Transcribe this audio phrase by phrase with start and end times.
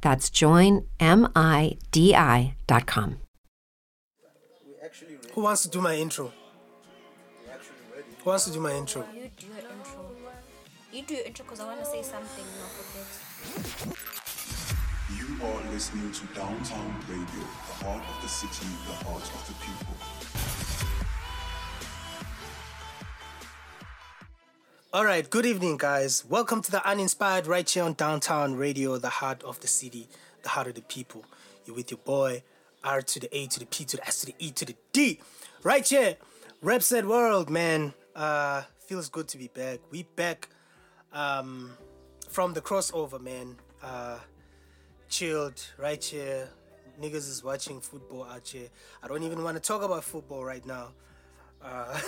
[0.00, 0.86] That's joinmidi.com.
[5.34, 6.32] Who wants to do my intro?
[8.24, 9.04] Who wants to do my intro?
[9.14, 10.10] You do your intro.
[10.92, 12.44] You do your intro because I want to say something.
[12.44, 13.06] No, forget.
[15.16, 19.54] You are listening to Downtown Radio, the heart of the city, the heart of the
[19.64, 19.96] people.
[24.92, 26.24] All right, good evening, guys.
[26.28, 30.08] Welcome to the Uninspired right here on Downtown Radio, the heart of the city,
[30.42, 31.24] the heart of the people.
[31.64, 32.42] You're with your boy,
[32.82, 34.74] R to the A to the P to the S to the E to the
[34.92, 35.20] D.
[35.62, 36.16] Right here,
[36.60, 37.94] Rep Said World, man.
[38.16, 39.78] Uh, feels good to be back.
[39.92, 40.48] We back
[41.12, 41.70] um,
[42.28, 43.58] from the crossover, man.
[43.80, 44.18] Uh,
[45.08, 46.48] chilled right here.
[47.00, 48.66] Niggas is watching football out here.
[49.04, 50.88] I don't even want to talk about football right now.
[51.62, 52.00] Uh,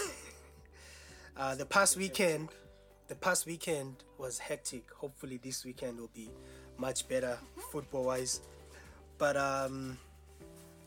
[1.36, 2.48] uh, the past weekend,
[3.12, 4.90] the past weekend was hectic.
[4.96, 6.30] Hopefully, this weekend will be
[6.78, 7.36] much better
[7.70, 8.40] football wise.
[9.18, 9.98] But um,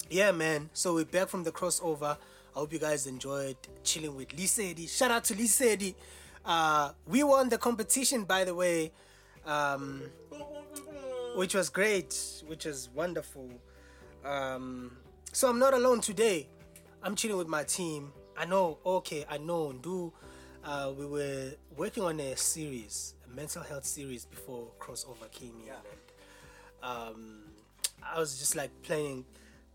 [0.10, 0.72] yeah, man.
[0.74, 2.18] So we're back from the crossover.
[2.56, 4.90] I hope you guys enjoyed chilling with Lesedi.
[4.90, 5.94] Shout out to Lesedi.
[6.44, 8.92] Uh, we won the competition, by the way,
[9.46, 10.02] um,
[11.36, 13.52] which was great, which was wonderful.
[14.24, 14.98] Um,
[15.32, 16.50] so I'm not alone today.
[17.04, 18.14] I'm chilling with my team.
[18.36, 20.12] I know, okay, I know, do.
[20.66, 25.70] Uh, we were working on a series, a mental health series before crossover came in.
[25.70, 25.78] And,
[26.82, 27.44] um,
[28.04, 29.26] I was just like planning,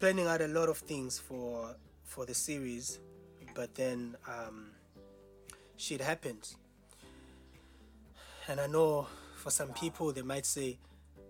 [0.00, 2.98] planning out a lot of things for for the series,
[3.54, 4.72] but then um,
[5.76, 6.56] shit happened,
[8.48, 9.06] And I know
[9.36, 10.76] for some people they might say,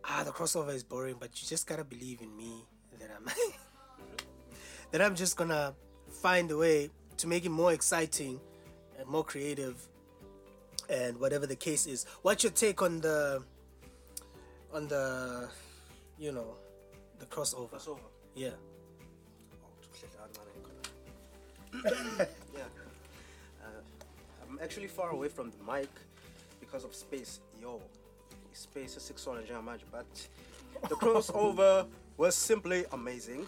[0.07, 2.65] ah, the crossover is boring, but you just gotta believe in me
[2.99, 3.27] that I'm
[4.91, 5.75] that I'm just gonna
[6.23, 6.89] find a way
[7.19, 8.41] to make it more exciting
[9.11, 9.77] more creative
[10.89, 12.07] and whatever the case is.
[12.23, 13.43] What's your take on the
[14.73, 15.49] on the
[16.19, 16.55] you know
[17.19, 17.71] the crossover?
[17.71, 17.99] Crossover.
[18.35, 18.51] Yeah.
[21.85, 22.63] yeah.
[23.63, 23.83] Uh,
[24.43, 25.89] I'm actually far away from the mic
[26.61, 27.41] because of space.
[27.61, 27.81] Yo,
[28.53, 30.07] space is six on much, but
[30.89, 33.47] the crossover was simply amazing.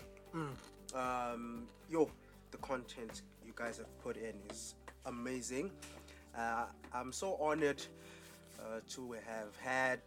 [0.94, 2.10] Um, yo,
[2.50, 4.74] the content you guys have put in is
[5.06, 5.70] amazing.
[6.36, 7.82] Uh, I'm so honored
[8.58, 10.00] uh, to have had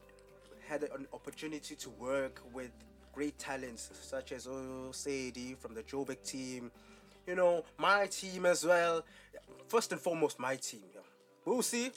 [0.68, 2.72] had an opportunity to work with
[3.14, 4.48] great talents such as
[4.92, 6.72] Sadie from the Joburg team,
[7.28, 9.04] you know, my team as well.
[9.68, 10.82] First and foremost, my team.
[10.94, 11.02] Yeah.
[11.46, 11.92] Boosie,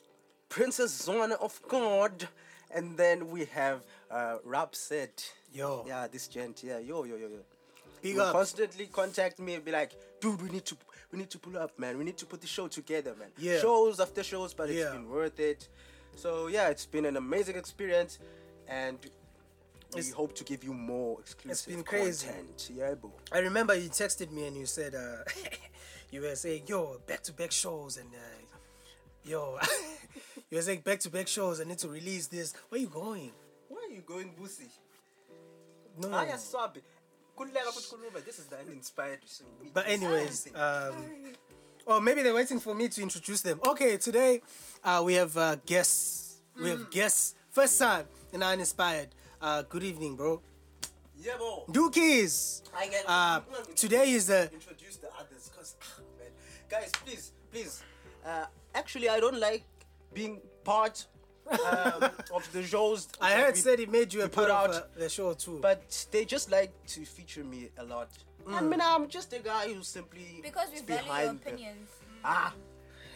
[0.48, 2.28] Princess Zona of God,
[2.70, 5.32] and then we have uh, Rapsed.
[5.52, 5.84] Yo.
[5.86, 6.62] Yeah, this gent.
[6.62, 7.38] Yeah, yo, yo, yo, yo.
[8.02, 8.32] Big ups.
[8.32, 10.76] constantly contact me and be like, dude, we need to
[11.12, 11.96] we need to pull up, man.
[11.98, 13.28] We need to put the show together, man.
[13.38, 13.58] Yeah.
[13.60, 14.92] Shows after shows, but it's Yeah.
[14.92, 15.68] been worth it.
[16.16, 18.18] So yeah, it's been an amazing experience,
[18.66, 18.98] and
[19.94, 22.26] we It's- hope to give you more exclusive been crazy.
[22.26, 22.70] content.
[22.74, 23.12] Yeah, boo.
[23.32, 25.24] I remember you texted me and you said uh,
[26.10, 28.58] you were saying, "Yo, back to back shows," and uh,
[29.24, 29.58] yo,
[30.50, 31.60] you were saying back to back shows.
[31.60, 32.52] I need to release this.
[32.68, 33.32] Where are you going?
[33.68, 34.68] Where are you going, Boosie?
[35.98, 36.08] No.
[37.40, 37.52] Aya sabi.
[37.52, 38.24] Kululeka ukuthi khuluma.
[38.24, 39.20] This is the uninspired.
[39.24, 39.44] so
[39.74, 40.94] But anyways, um,
[41.86, 43.60] oh, maybe they're waiting for me to introduce them.
[43.66, 44.40] Okay, today
[44.84, 46.40] uh, we have uh, guests.
[46.60, 47.34] We have guests.
[47.50, 49.08] First time in Uninspired.
[49.40, 50.40] Uh, good evening, bro.
[51.20, 51.64] yeah, bro.
[51.70, 52.62] Dookies.
[52.76, 53.04] I get.
[53.06, 53.40] Uh,
[53.74, 56.28] today is the introduce the others, cause ah, man,
[56.68, 57.82] guys, please, please.
[58.26, 59.64] Uh, actually, I don't like
[60.12, 61.06] being part
[61.50, 63.08] um, of the shows.
[63.20, 65.08] I that heard we- said he made you a part put of out, uh, the
[65.08, 65.58] show too.
[65.60, 68.08] but they just like to feature me a lot.
[68.50, 71.48] I mean, I'm just a guy who simply Because we is value your behind the-
[71.50, 71.90] opinions.
[72.24, 72.54] Ah,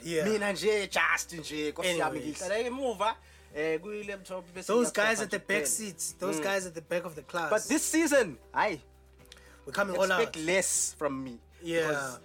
[0.02, 0.24] yeah.
[0.24, 2.24] mina nje just nje nkosi yami Anyways.
[2.42, 3.16] ngihlala emuva
[3.54, 7.22] eh kuyi-laptop Those guys at the back seats, those guys at the back of the
[7.22, 7.50] class.
[7.50, 8.80] But this season, aye,
[9.66, 10.20] we're coming all out.
[10.20, 10.44] expect out.
[10.46, 11.38] less from me.
[11.62, 11.86] Yeah.
[11.88, 12.18] because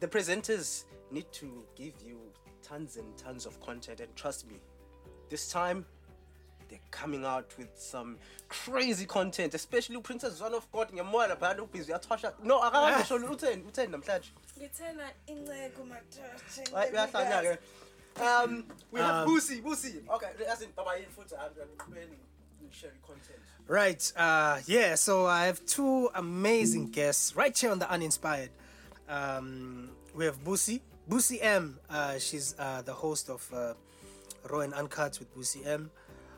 [0.00, 2.18] The presenters need to give you
[2.62, 4.56] tons and tons of content, and trust me,
[5.30, 5.84] this time
[6.68, 8.16] they're coming out with some
[8.48, 10.90] crazy content, especially Princess One of God.
[10.92, 12.32] Ngemoya lapha ubhizi uyathwasha.
[12.44, 14.30] No, akakangisho utheni utheni namhlanje.
[14.58, 17.58] ngithena inceko mathashe Hayi uyahlanya ke.
[18.20, 20.00] Um, we have Busi, Busi.
[20.10, 22.16] Okay, as in Baba yini futhi aqhubeni
[22.70, 23.38] share content.
[23.66, 24.12] Right.
[24.16, 24.94] Uh, yeah.
[24.94, 28.50] So I have two amazing guests right here on the Uninspired.
[29.08, 31.78] Um, we have Busi, Busi M.
[31.88, 33.74] Uh, she's uh, the host of uh,
[34.50, 35.90] Raw and Uncut with Busi M.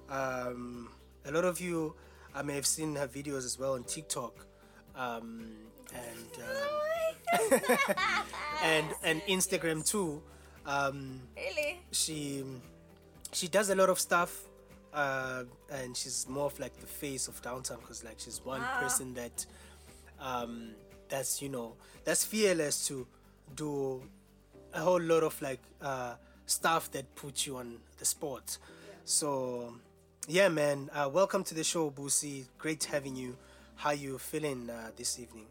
[0.09, 0.89] Um,
[1.25, 1.95] a lot of you
[2.35, 4.47] I may have seen her videos as well on TikTok.
[4.97, 5.47] Um,
[5.93, 7.61] and um,
[8.63, 10.23] and and Instagram too.
[10.67, 11.81] Um, Really?
[11.91, 12.45] she
[13.33, 14.43] she does a lot of stuff
[14.93, 19.15] uh, and she's more of like the face of downtown because like she's one person
[19.15, 19.47] that
[20.21, 20.73] um,
[21.09, 21.75] that's you know
[22.05, 23.07] that's fearless to
[23.55, 24.03] do
[24.75, 26.15] a whole lot of like uh,
[26.47, 28.57] stuff that puts you on the spot
[29.05, 29.73] so
[30.27, 33.37] yeah man uh, welcome to the show Boosie great having you
[33.77, 35.47] how you feeling uh, this evening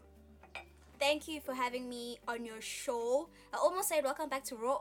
[0.98, 3.26] Thank you for having me on your show.
[3.54, 4.80] I almost said welcome back to Raw,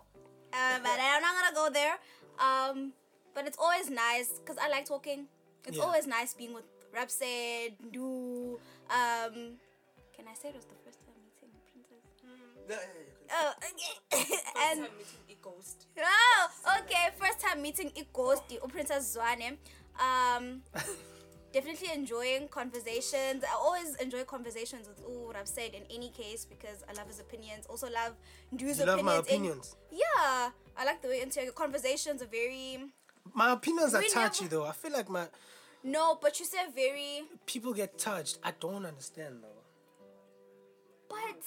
[0.52, 1.96] uh, but I'm not gonna go there.
[2.38, 2.92] Um,
[3.34, 5.28] but it's always nice because I like talking.
[5.66, 5.86] It's Yeah.
[5.86, 7.24] always nice being with Rapsed,
[7.94, 8.60] Do.
[8.90, 9.34] Um,
[10.12, 12.04] can I say it was the first time meeting Princess?
[13.32, 14.36] Oh, okay.
[14.72, 14.88] and
[15.42, 16.48] ghost oh,
[16.82, 17.10] okay.
[17.18, 19.58] First time meeting Ikosti, Princess Zwane.
[20.00, 20.62] Um,
[21.54, 23.44] definitely enjoying conversations.
[23.44, 27.08] I always enjoy conversations with Ooh, what I've said in any case because I love
[27.08, 27.66] his opinions.
[27.68, 28.16] Also love
[28.54, 29.04] Ndu's love opinions.
[29.06, 29.76] my in- opinions?
[29.92, 32.80] yeah, I like the way into your conversations are very.
[33.34, 35.28] my opinions are touchy never- though I feel like my
[35.84, 37.24] No, but you said very.
[37.46, 39.64] people get touched I don't understand though
[41.10, 41.42] But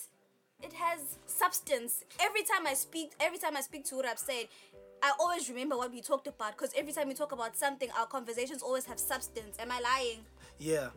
[0.63, 2.05] it has substance.
[2.21, 4.47] Every time I speak, every time I speak to what I've said,
[5.03, 8.07] I always remember what we talked about because every time we talk about something, our
[8.07, 9.57] conversations always have substance.
[9.59, 10.21] Am I lying?
[10.59, 10.89] yeah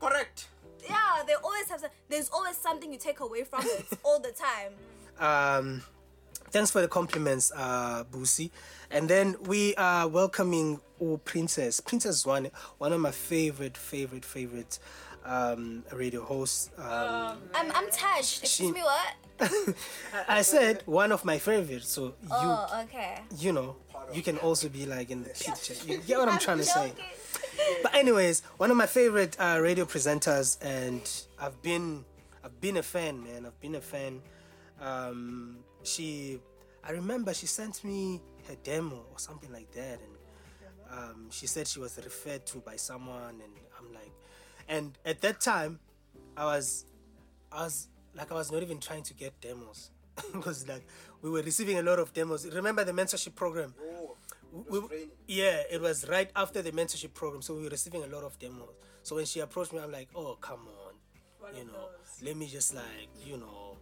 [0.00, 0.48] Correct.
[0.82, 1.82] Yeah, they always have.
[2.10, 4.72] There's always something you take away from it all the time.
[5.18, 5.82] Um,
[6.50, 8.50] thanks for the compliments, uh, Busi.
[8.90, 11.80] And then we are welcoming oh, Princess.
[11.80, 14.78] Princess one, one of my favorite, favorite, favorite
[15.24, 16.70] um, radio hosts.
[16.78, 18.42] Um, I'm I'm touched.
[18.42, 19.14] Excuse She- me, what?
[20.28, 23.18] I said one of my favorites, so you, Oh, okay.
[23.36, 23.76] you know,
[24.12, 25.74] you can also be like in the picture.
[25.86, 26.92] You get what I'm trying to say?
[27.82, 31.02] But anyways, one of my favorite uh, radio presenters, and
[31.40, 32.04] I've been,
[32.44, 33.44] I've been a fan, man.
[33.46, 34.20] I've been a fan.
[34.80, 36.38] Um, she,
[36.84, 41.66] I remember she sent me her demo or something like that, and um, she said
[41.66, 43.52] she was referred to by someone, and
[44.68, 45.78] and at that time,
[46.36, 46.84] I was,
[47.52, 49.90] I was like, I was not even trying to get demos
[50.32, 50.86] because like
[51.22, 52.46] we were receiving a lot of demos.
[52.52, 53.74] Remember the mentorship program?
[54.70, 54.80] we,
[55.26, 58.38] yeah, it was right after the mentorship program, so we were receiving a lot of
[58.38, 58.68] demos.
[59.02, 61.88] So when she approached me, I'm like, oh come on, you know,
[62.22, 63.76] let me just like you know,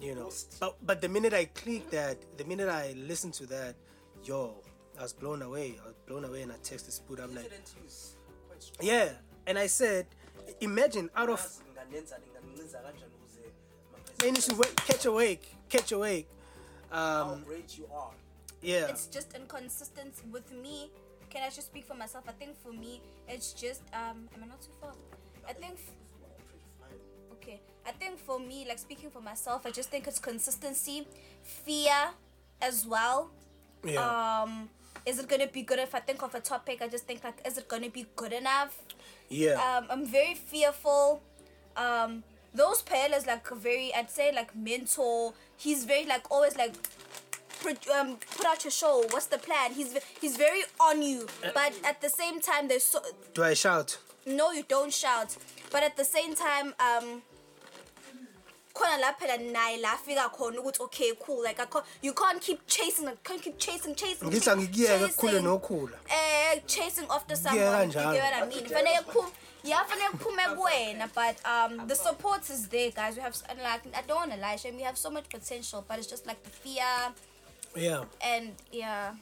[0.00, 0.30] you know.
[0.60, 3.76] But but the minute I clicked that, the minute I listened to that,
[4.24, 4.62] yo,
[4.98, 5.76] I was blown away.
[5.82, 7.20] I was blown away, and I texted Spoot.
[7.20, 7.50] I'm like,
[8.80, 9.10] yeah,
[9.48, 10.06] and I said,
[10.60, 11.40] imagine out of
[14.22, 16.28] Man, you should wait, catch awake, catch awake.
[16.90, 18.10] Um, great you are.
[18.60, 20.90] yeah, It's just inconsistent with me.
[21.30, 22.24] Can I just speak for myself?
[22.26, 24.28] I think for me, it's just um.
[24.34, 24.92] Am I not too far?
[25.48, 25.74] I think.
[25.74, 25.94] f-
[27.34, 31.06] Okay, I think for me, like speaking for myself, I just think it's consistency,
[31.44, 32.10] fear,
[32.60, 33.30] as well.
[33.84, 34.68] yeah, Um,
[35.06, 36.82] is it gonna be good if I think of a topic?
[36.82, 38.76] I just think like, is it gonna be good enough?
[39.28, 39.54] Yeah.
[39.78, 41.22] um, I'm very fearful.
[41.76, 45.34] Um, those Paela's like very, I'd say like mentor.
[45.56, 46.74] He's very like always like
[47.62, 49.04] put, um, put out your show.
[49.10, 49.72] What's the plan?
[49.74, 53.00] He's he's very on you, but at the same time, there's so
[53.34, 53.98] Do I shout?
[54.26, 55.36] no, you don't shout.
[55.70, 57.22] But at the same time, um.
[58.78, 59.12] Khona la
[59.52, 63.22] naye la afika khona ukuthi okay cool like I can't, you can't keep chasing like,
[63.24, 65.44] can't keep chasing chasing Ngithi chasing, angikuyeke kukhule chasing.
[65.44, 65.96] nokhula.
[66.10, 67.86] eh chasing after Kuyeka someone.
[67.86, 68.64] You get what I mean?
[68.64, 69.32] Fanele kuphume
[69.64, 73.16] yeah fanele kuphume kuwena but um the support is there guys.
[73.16, 75.84] We have and like I don't want to lie Shem, we have so much potential
[75.88, 77.12] but it's just like the fear.
[77.76, 79.14] Yeah, and yeah.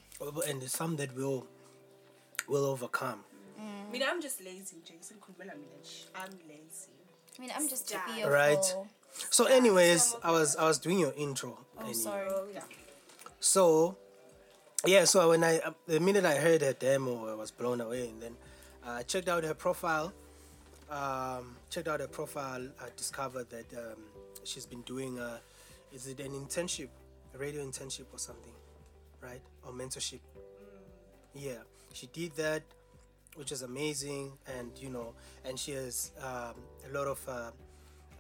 [0.48, 1.46] And it's some that will
[2.48, 3.20] will overcome.
[3.92, 6.06] mina i'm just lazy nje sengikhulumela mina nje.
[6.14, 6.90] I'm lazy.
[7.38, 8.00] I mean I'm just Stop.
[8.06, 8.66] fearful Right.
[9.30, 11.58] So, anyways, I was I was doing your intro.
[11.78, 12.62] oh and sorry yeah.
[13.40, 13.96] So,
[14.84, 15.04] yeah.
[15.04, 18.22] So when I uh, the minute I heard her demo, I was blown away, and
[18.22, 18.36] then
[18.86, 20.12] uh, I checked out her profile,
[20.90, 23.98] um, checked out her profile, I discovered that um,
[24.44, 25.40] she's been doing a,
[25.92, 26.88] is it an internship,
[27.34, 28.52] a radio internship or something,
[29.20, 29.40] right?
[29.66, 30.20] Or mentorship.
[31.34, 31.58] Yeah,
[31.92, 32.62] she did that,
[33.34, 36.54] which is amazing, and you know, and she has um,
[36.88, 37.50] a lot of uh,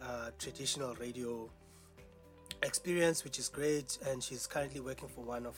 [0.02, 1.48] uh, traditional radio
[2.62, 5.56] experience, which is great, and she's currently working for one of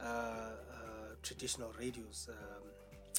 [0.00, 0.50] uh, uh,
[1.22, 2.28] traditional radios.
[2.30, 2.62] Um,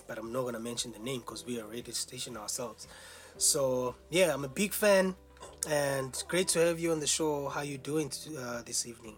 [0.07, 2.87] but I'm not gonna mention the name because we are a radio station ourselves.
[3.37, 5.15] So yeah, I'm a big fan,
[5.69, 7.49] and great to have you on the show.
[7.49, 8.11] How you doing
[8.65, 9.15] this evening?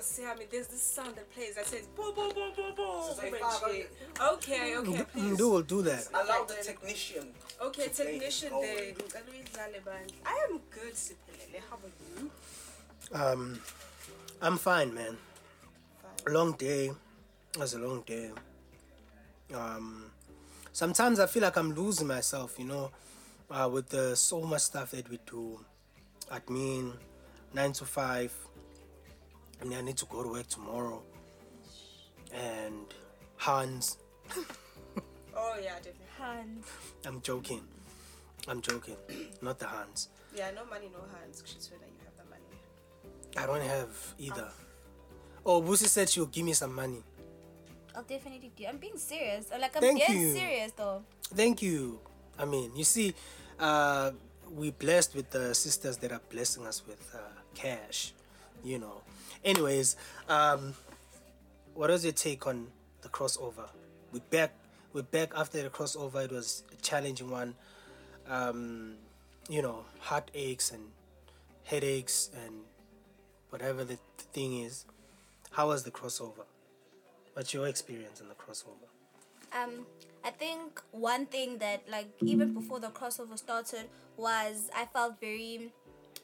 [0.00, 2.74] Oh, see, I mean, there's this sound that plays that says boom, boom, boom, boom,
[2.74, 3.02] boom.
[3.06, 3.90] This is and a fire shit.
[4.32, 5.36] Okay, okay, please.
[5.36, 6.08] Do will do that.
[6.14, 7.26] Allow the technician.
[7.62, 8.50] Okay, to technician his there.
[8.50, 8.94] role.
[8.94, 10.12] Ngicela uyidlale bandla.
[10.24, 11.60] I am good, Siphelele.
[11.68, 12.30] How about you?
[13.12, 13.60] Um,
[14.40, 15.18] I'm fine, man.
[16.26, 16.92] Long day.
[17.52, 18.30] It was a long day.
[19.54, 20.10] Um,
[20.72, 22.90] sometimes I feel like I'm losing myself, you know,
[23.50, 25.62] uh, with the so much stuff that we do.
[26.32, 26.94] Admin,
[27.52, 28.32] nine to five,
[29.60, 31.02] and I need to go to work tomorrow.
[32.32, 32.86] And
[33.36, 33.98] Hans,
[35.36, 36.06] Oh, yeah, definitely.
[36.18, 36.62] Hand.
[37.06, 37.62] I'm joking.
[38.48, 38.96] I'm joking.
[39.42, 40.08] Not the Hans.
[40.36, 41.42] Yeah, no money, no hands.
[41.46, 42.52] She's when you have the money.
[43.36, 44.48] I don't have either.
[45.44, 47.02] Oh, Busi said she'll give me some money.
[47.96, 48.66] I'll definitely do.
[48.66, 49.46] I'm being serious.
[49.50, 50.32] Like I'm Thank you.
[50.32, 51.02] serious though.
[51.34, 51.98] Thank you.
[52.38, 53.14] I mean, you see,
[53.58, 54.10] uh,
[54.54, 57.18] we blessed with the sisters that are blessing us with uh,
[57.54, 58.12] cash,
[58.62, 59.00] you know.
[59.44, 59.96] Anyways,
[60.28, 60.74] um,
[61.74, 62.66] what was your take on
[63.00, 63.68] the crossover?
[64.12, 64.54] We back.
[64.92, 66.24] We're back after the crossover.
[66.24, 67.54] It was a challenging one.
[68.28, 68.96] Um,
[69.48, 70.82] you know, heartaches and
[71.64, 72.54] headaches and
[73.48, 73.98] whatever the
[74.32, 74.84] thing is.
[75.52, 76.44] How was the crossover?
[77.32, 78.88] What's your experience in the crossover?
[79.52, 79.86] Um,
[80.22, 85.72] I think one thing that like even before the crossover started was I felt very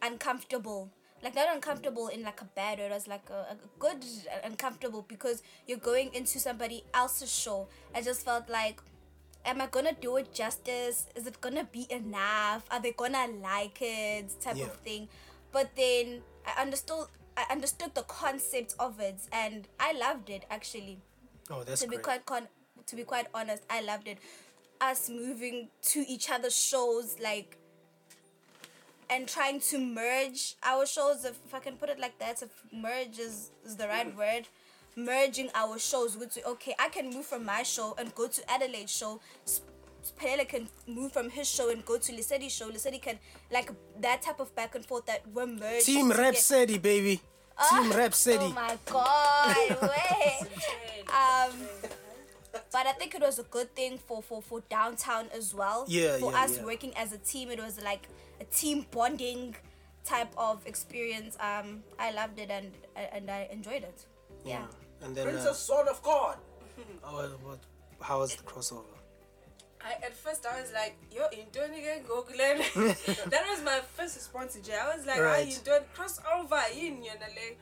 [0.03, 0.91] uncomfortable.
[1.23, 2.87] Like not uncomfortable in like a bad way.
[2.87, 4.05] It was like a, a good
[4.45, 7.69] uncomfortable because you're going into somebody else's show.
[7.95, 8.81] I just felt like,
[9.45, 11.07] am I gonna do it justice?
[11.17, 12.65] Is it gonna be enough?
[12.71, 14.39] Are they gonna like it?
[14.41, 14.67] Type Yeah.
[14.67, 15.09] of thing.
[15.53, 17.07] But then I understood.
[17.37, 21.01] I understood the concept of it, and I loved it actually
[21.51, 22.05] Oh, that's to be great.
[22.05, 22.49] quite con-
[22.87, 24.19] to be quite honest, I loved it.
[24.81, 27.59] Us moving to each other's shows, like,
[29.09, 32.51] and trying to merge our shows, if, if I can put it like that, if
[32.73, 34.49] merge is, is the right word,
[34.97, 38.91] merging our shows with okay, I can move from my show and go to Adelaide
[38.91, 39.21] show.
[39.47, 39.61] S-
[40.17, 42.71] Pele can move from his show and go to Lesedi's show.
[42.71, 43.19] Lissetti can
[43.51, 43.71] like
[44.01, 45.87] that type of back and forth that we're merged.
[45.87, 46.23] Team together.
[46.23, 47.21] Rhapsody, baby.
[47.71, 48.45] Team Rhapsody.
[48.45, 50.49] Oh my god, wait.
[51.09, 51.53] Um,
[52.73, 55.85] but I think it was a good thing for, for, for downtown as well.
[55.89, 56.65] Yeah, For yeah, us yeah.
[56.65, 58.09] working as a team, it was like
[58.41, 59.57] a team bonding
[60.05, 61.37] type of experience.
[61.41, 64.07] Um, I loved it and and I enjoyed it.
[64.45, 64.65] Yeah.
[65.03, 66.37] And then, uh, Princess Son of God.
[67.05, 67.59] oh, what,
[68.01, 68.85] how was the crossover?
[69.87, 74.17] I, at first I was like, yo, in doing again, go that was my first
[74.17, 74.75] response to Jay.
[74.75, 75.47] I was like, Right.
[75.47, 77.57] are you doing crossover in you know, like, and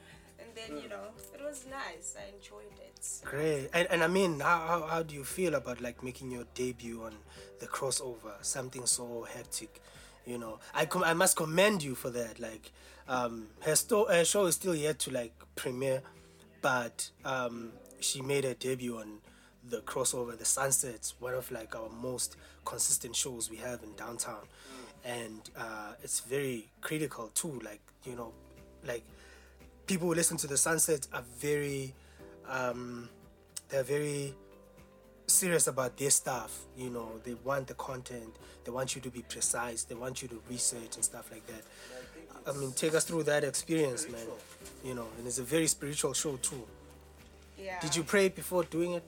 [0.54, 2.14] then you know, it was nice.
[2.18, 3.08] I enjoyed it.
[3.24, 3.68] Great.
[3.72, 7.02] And, and I mean, how, how, how do you feel about like making your debut
[7.02, 7.14] on
[7.60, 8.32] the crossover?
[8.42, 9.80] Something so hectic,
[10.26, 10.58] you know.
[10.74, 12.40] I com- I must commend you for that.
[12.40, 12.72] Like,
[13.08, 16.02] um, her, sto- her show is still yet to like premiere,
[16.62, 19.18] but um, she made her debut on
[19.68, 24.46] the crossover, the Sunsets, one of like our most consistent shows we have in downtown,
[25.04, 27.60] and uh, it's very critical too.
[27.64, 28.32] Like, you know,
[28.86, 29.04] like
[29.86, 31.94] people who listen to the Sunset are very
[32.48, 33.08] um,
[33.68, 34.34] they're very
[35.26, 36.64] serious about their stuff.
[36.76, 40.28] You know, they want the content, they want you to be precise, they want you
[40.28, 41.62] to research and stuff like that.
[42.46, 44.26] I mean, take us through that experience, man.
[44.84, 46.62] You know, and it's a very spiritual show too.
[47.58, 47.80] Yeah.
[47.80, 49.04] Did you pray before doing it?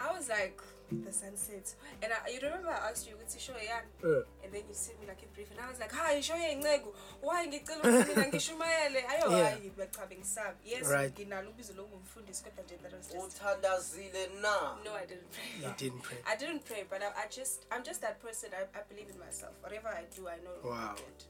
[0.00, 1.74] I was like, the sunset.
[2.02, 3.80] And I, you remember I asked you, what's the show, yeah?
[4.04, 4.22] Uh.
[4.44, 6.56] And then you sent me like a brief, and I was like, hi, show you
[6.58, 6.92] Ncegu.
[7.22, 9.04] Why ngicela ukuthi mina ngishumayele?
[9.08, 9.50] Ayo, Yeah.
[9.50, 10.58] hayi, bechabe ngisabi.
[10.64, 11.14] Yes, Right.
[11.18, 14.76] nginalo ubizo lobumfundisi, kodwa nje that was just- Uthandazile na.
[14.84, 15.62] No, I didn't pray.
[15.68, 16.18] You didn't pray.
[16.26, 18.50] I didn't pray, but I, I just, I'm just that person.
[18.52, 19.52] I, I believe in myself.
[19.62, 20.52] Whatever I do, I know.
[20.56, 20.94] it will Wow.
[20.96, 21.24] good.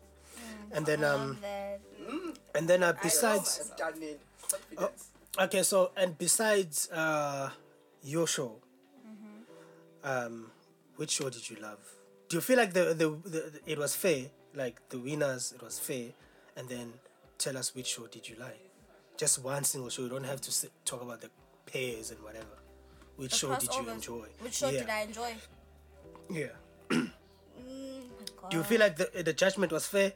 [0.73, 1.81] And then um Love that.
[2.55, 3.77] and then uh, I love besides myself.
[3.77, 4.19] Daniel.
[4.51, 5.09] Confidence.
[5.39, 7.51] okay, so and besides uh
[8.03, 8.57] your show,
[10.05, 10.51] um,
[10.97, 11.79] which show did you love?
[12.29, 14.27] Do you feel like the, the the it was fair?
[14.55, 16.07] Like the winners, it was fair,
[16.57, 16.93] and then
[17.39, 18.71] tell us which show did you like?
[19.17, 20.03] Just one single show.
[20.03, 21.31] You don't have to sit, talk about the
[21.67, 22.47] pairs and whatever.
[23.17, 23.95] Which The show did you crossovers.
[23.95, 24.27] enjoy?
[24.41, 24.81] Which show yeah.
[24.81, 25.35] did I enjoy?
[26.31, 26.47] Yeah.
[28.51, 30.13] Do you feel like the the judgment was fair,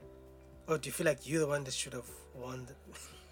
[0.67, 2.67] or do you feel like you're the one that should have won?
[2.67, 2.75] The...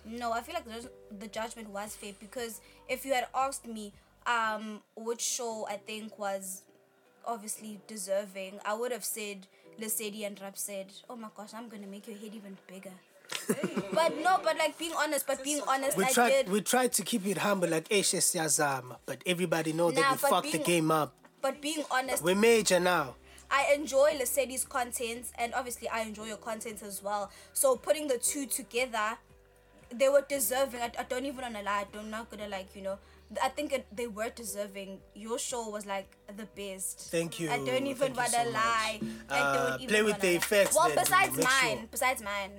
[0.04, 3.92] No, I feel like the, the judgment was fair because if you had asked me
[4.26, 6.62] um which show I think was
[7.24, 9.46] obviously deserving, I would have said
[9.80, 12.92] Lesedi and Rapsed, "Oh my gosh, I'm gonna make your head even bigger."
[13.92, 16.48] but no, but like being honest, but being honest, We I tried did.
[16.50, 20.30] we tried to keep it humble, like Eshe Siyazama, but everybody know that we but
[20.30, 21.14] fucked the game up.
[21.40, 23.14] but being honest, We're major now.
[23.50, 27.30] I enjoy Lesedi's content, and obviously I enjoy your content as well.
[27.52, 29.18] So putting the two together,
[29.90, 30.80] they were deserving.
[30.80, 31.86] I, I don't even wanna lie.
[31.98, 32.98] I'm not gonna like you know.
[33.42, 34.98] I think it, they were deserving.
[35.14, 37.10] Your show was like the best.
[37.10, 37.50] Thank you.
[37.50, 39.00] I don't even wanna so lie.
[39.30, 41.86] Uh, don't even play with the effects Well, to besides mine, sure.
[41.90, 42.52] besides mine,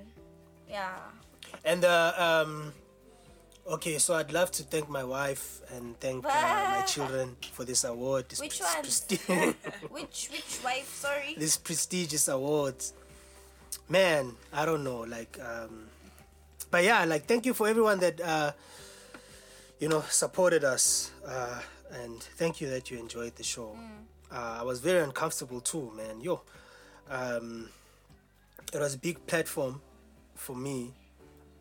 [0.68, 0.96] yeah.
[1.64, 2.72] And uh, um,
[3.66, 7.84] okay, so I'd love to thank my wife and thank uh, my children for this
[7.84, 8.28] award.
[8.28, 8.86] This Which ones?
[8.86, 9.54] presti-
[9.90, 10.88] Which which wife?
[10.94, 11.34] Sorry.
[11.38, 12.76] this prestigious award.
[13.88, 15.86] Man, I don't know, like, um,
[16.70, 18.52] but yeah, like, thank you for everyone that uh,
[19.84, 21.60] you know supported us, uh,
[22.02, 23.76] and thank you that you enjoyed the show.
[24.32, 26.22] Uh, I was very uncomfortable too, man.
[26.22, 26.40] Yo,
[27.10, 27.68] um,
[28.72, 29.82] it was a big platform
[30.36, 30.94] for me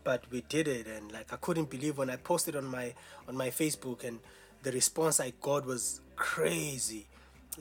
[0.05, 2.93] but we did it and like i couldn't believe when i posted on my
[3.29, 4.19] on my facebook and
[4.63, 7.05] the response i got was crazy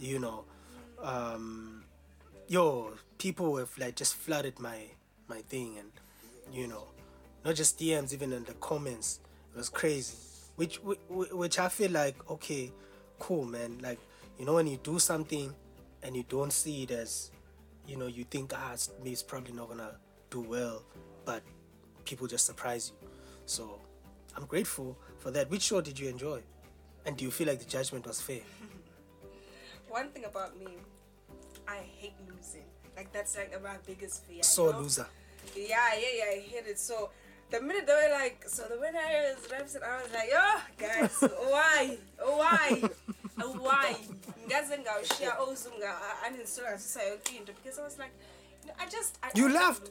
[0.01, 0.43] you know
[1.03, 1.85] um
[2.49, 4.79] yo people have like just flooded my
[5.29, 5.93] my thing and
[6.53, 6.87] you know
[7.45, 9.21] not just dms even in the comments
[9.55, 12.73] it was crazy which which, i feel like okay
[13.19, 13.99] cool man like
[14.39, 15.55] you know when you do something
[16.03, 17.31] and you don't see it as
[17.87, 19.93] you know you think ah it's, it's probably not gonna
[20.31, 20.83] do well
[21.25, 21.43] but
[22.05, 23.09] people just surprise you
[23.47, 23.79] so
[24.37, 26.41] i'm grateful for that which show did you enjoy
[27.07, 28.41] and do you feel like the judgment was fair
[29.93, 30.79] One thing about me,
[31.69, 32.65] I hate losing.
[32.97, 34.43] Like that's like my biggest fear.
[34.43, 34.79] so you know?
[34.81, 35.07] loser
[35.55, 36.79] Yeah, yeah, yeah, I hate it.
[36.79, 37.11] So
[37.53, 38.99] the minute they were like, so the winner
[39.31, 42.83] is Remsen, I was like, oh, guys, why, why,
[43.37, 43.97] why?
[44.49, 45.77] Ngaze ngawushiya oZoom
[46.27, 48.13] uninstall ngasisa yonke into because I was like,
[48.63, 49.91] you know, I just I, You I left?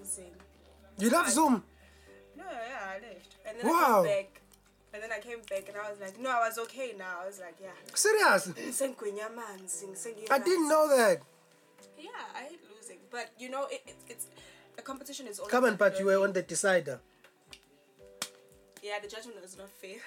[0.97, 1.63] you love zoom?
[2.36, 4.41] No, yeah, I left, and then I came back,
[4.93, 7.21] and then I came back, and I was like, no, I was okay now.
[7.24, 8.47] I was like, yeah, serious?
[8.78, 11.21] Sengigwinya amanzi, ngisengiye i didn't know that.
[11.97, 14.28] Yeah, I hate losing, but you know, it, it, it's
[14.78, 15.47] a competition is all.
[15.47, 17.00] come on but you were on the decider
[18.82, 19.98] Yeah, the judgment was not fair.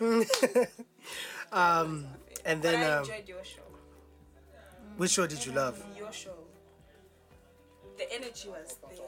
[1.52, 2.06] um
[2.44, 3.62] and But then I um, enjoyed your show.
[4.96, 6.30] which show did you love Your show.
[7.98, 9.06] The energy was there.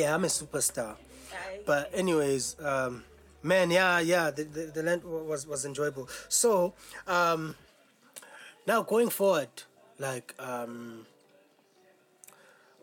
[0.00, 0.96] yeah i'm a superstar
[1.32, 3.04] I, but anyways um
[3.42, 6.74] man yeah yeah the, the, the land was was enjoyable so
[7.06, 7.54] um
[8.66, 9.50] now going forward
[10.00, 11.06] like um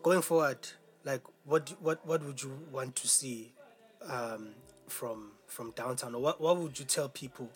[0.04, 0.60] going forward
[1.04, 3.52] like what what what would you want to see
[4.08, 4.50] um
[4.92, 7.50] from from downtown or what what would you tell people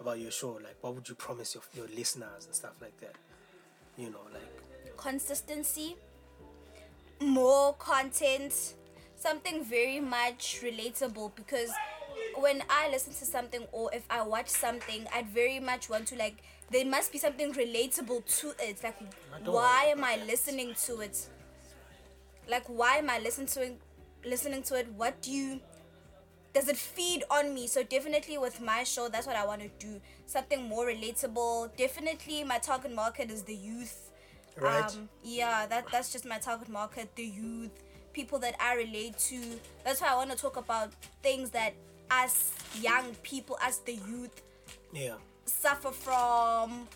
[0.00, 3.14] about your show like what would you promise your, your listeners and stuff like that
[3.96, 4.56] you know like
[4.96, 5.96] consistency,
[7.20, 8.74] more content,
[9.16, 11.70] something very much relatable because
[12.36, 16.16] when I listen to something or if I watch something, I'd very much want to
[16.16, 18.82] like there must be something relatable to it.
[18.82, 18.96] Like
[19.44, 21.28] why am I listening to it?
[22.48, 23.80] Like why am I listening to it
[24.24, 24.88] listening to it?
[24.92, 25.60] What do you
[26.56, 27.66] does it feed on me?
[27.66, 30.00] So definitely with my show, that's what I want to do.
[30.24, 31.76] Something more relatable.
[31.76, 34.10] Definitely my target market is the youth.
[34.58, 34.90] Right.
[34.90, 37.74] Um, yeah, that that's just my target market, the youth,
[38.14, 39.40] people that I relate to.
[39.84, 40.92] That's why I want to talk about
[41.22, 41.74] things that
[42.10, 44.42] us young people, us the youth,
[44.94, 45.16] yeah
[45.46, 46.88] suffer from,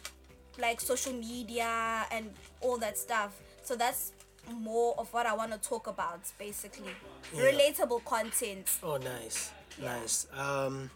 [0.59, 3.41] like social media and all that stuff.
[3.63, 4.13] So that's
[4.51, 6.93] more of what I want to talk about, basically.
[7.35, 8.69] Relatable content.
[8.83, 10.27] Oh, nice, nice.
[10.37, 10.91] Um,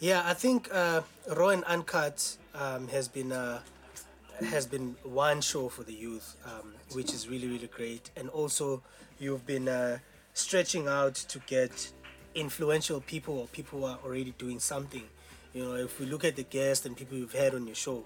[0.00, 1.02] yeah, I think uh,
[1.36, 3.60] Raw and Uncut um, has been uh,
[4.50, 8.10] has been one show for the youth, um, which is really really great.
[8.16, 8.82] And also,
[9.18, 9.98] you've been uh,
[10.34, 11.92] stretching out to get
[12.34, 15.04] influential people or people who are already doing something.
[15.52, 18.04] You know, if we look at the guests and people you've had on your show,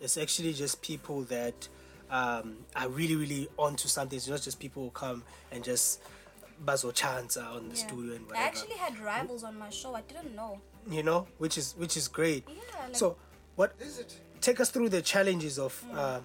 [0.00, 1.68] it's actually just people that
[2.10, 4.16] um, are really really onto something.
[4.16, 6.00] It's not just people who come and just
[6.64, 7.86] buzz or chance on the Yeah.
[7.86, 9.94] studio and I actually had rivals on my show.
[9.94, 10.60] I didn't know.
[10.90, 12.54] you know which is which is great Yeah,
[12.86, 13.16] like- so
[13.56, 13.74] what
[14.40, 16.20] take us through the challenges of uh,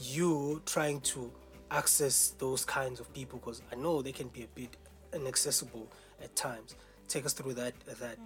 [0.00, 1.30] you trying to
[1.70, 4.76] access those kinds of people because i know they can be a bit
[5.12, 5.86] inaccessible
[6.22, 6.74] at times
[7.08, 8.16] take us through that that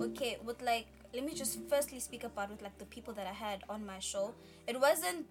[0.00, 3.32] okay with like let me just firstly speak about with like the people that i
[3.32, 4.32] had on my show
[4.66, 5.26] it wasn't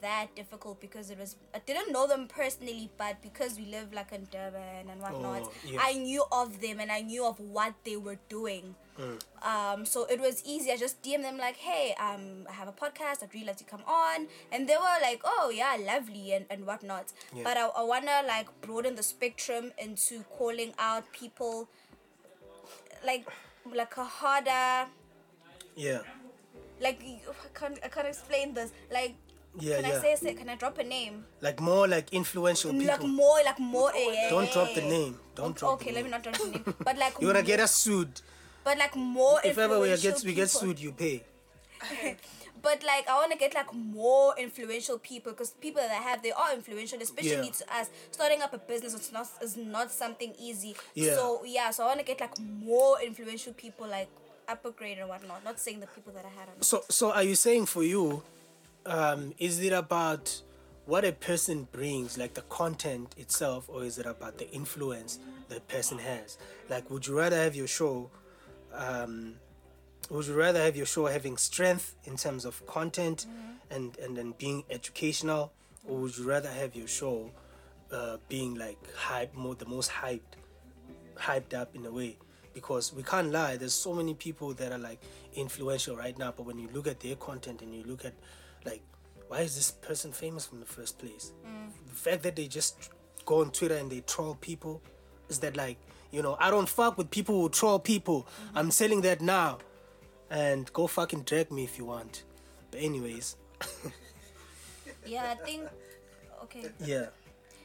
[0.00, 4.12] that difficult because it was I didn't know them personally, but because we live like
[4.12, 5.76] in Durban and whatnot, Oh.
[5.80, 8.74] I knew of them and I knew of what they were doing.
[9.42, 10.70] Um, so it was easy.
[10.70, 13.22] I just DM them like, hey, um, I have a podcast.
[13.22, 16.66] I'd really like to come on, and they were like, oh yeah, lovely and and
[16.66, 17.06] whatnot.
[17.34, 17.44] Yeah.
[17.44, 21.68] But I, I wanna like broaden the spectrum into calling out people
[23.04, 23.26] like
[23.74, 24.90] like a harder
[25.76, 26.00] Yeah.
[26.80, 28.70] like I can't I can't explain this.
[28.92, 29.14] Like
[29.58, 29.96] Yeah, can yeah.
[29.98, 31.24] I say say can I drop a name?
[31.40, 32.86] Like more like influential people.
[32.86, 34.88] Like more like more eh, Don't drop the eh.
[34.88, 35.18] name.
[35.34, 36.74] Don't okay, drop okay let me not drop the name.
[36.84, 38.20] But like You're gonna get us sued.
[38.62, 39.50] but like more influential.
[39.50, 41.24] If ever we get we get sued, you pay.
[42.62, 46.22] But like I want to get like more influential people because people that I have
[46.22, 47.64] they are influential, especially Yeah.
[47.64, 47.90] to us.
[48.10, 50.76] Starting up a business is not is not something easy.
[50.94, 51.14] Yeah.
[51.14, 54.08] So yeah, so I want to get like more influential people like
[54.48, 55.42] upper grade and whatnot.
[55.44, 56.60] Not saying the people that I had on.
[56.62, 58.22] So so are you saying for you,
[58.86, 60.42] um, is it about
[60.86, 65.60] what a person brings, like the content itself, or is it about the influence the
[65.60, 66.38] person has?
[66.68, 68.10] Like, would you rather have your show?
[68.72, 69.34] Um,
[70.10, 73.26] would you rather have your show having strength in terms of content
[73.70, 75.52] and and then being educational,
[75.86, 77.30] or would you rather have your show
[77.92, 80.34] uh, being like hype, more the most hyped,
[81.16, 82.16] hyped up in a way?
[82.52, 85.00] Because we can't lie, there's so many people that are like
[85.34, 88.14] influential right now, but when you look at their content and you look at
[88.64, 88.82] like
[89.28, 91.32] why is this person famous from the first place?
[91.88, 92.90] The fact that they just
[93.24, 94.82] go on Twitter and they troll people
[95.28, 95.78] is that like
[96.10, 98.26] you know I don't fuck with people who troll people.
[98.54, 99.58] I'm selling that now,
[100.30, 102.24] and go fucking drag me if you want.
[102.70, 103.36] But anyways,
[105.06, 105.62] Yeah, I think.
[106.44, 106.64] Okay.
[106.84, 107.06] yeah.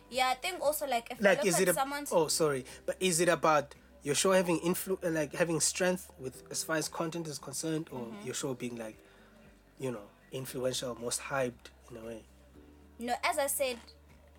[0.10, 3.20] Yeah, I think also like if Like is it a, someone's oh sorry, but is
[3.20, 7.28] it about your show having influ uh, like having strength with as far as content
[7.28, 8.26] is concerned, or Mm-hmm.
[8.26, 8.98] your show being like
[9.80, 12.22] you know influential, most hyped in a way?
[13.00, 13.78] No, as I said,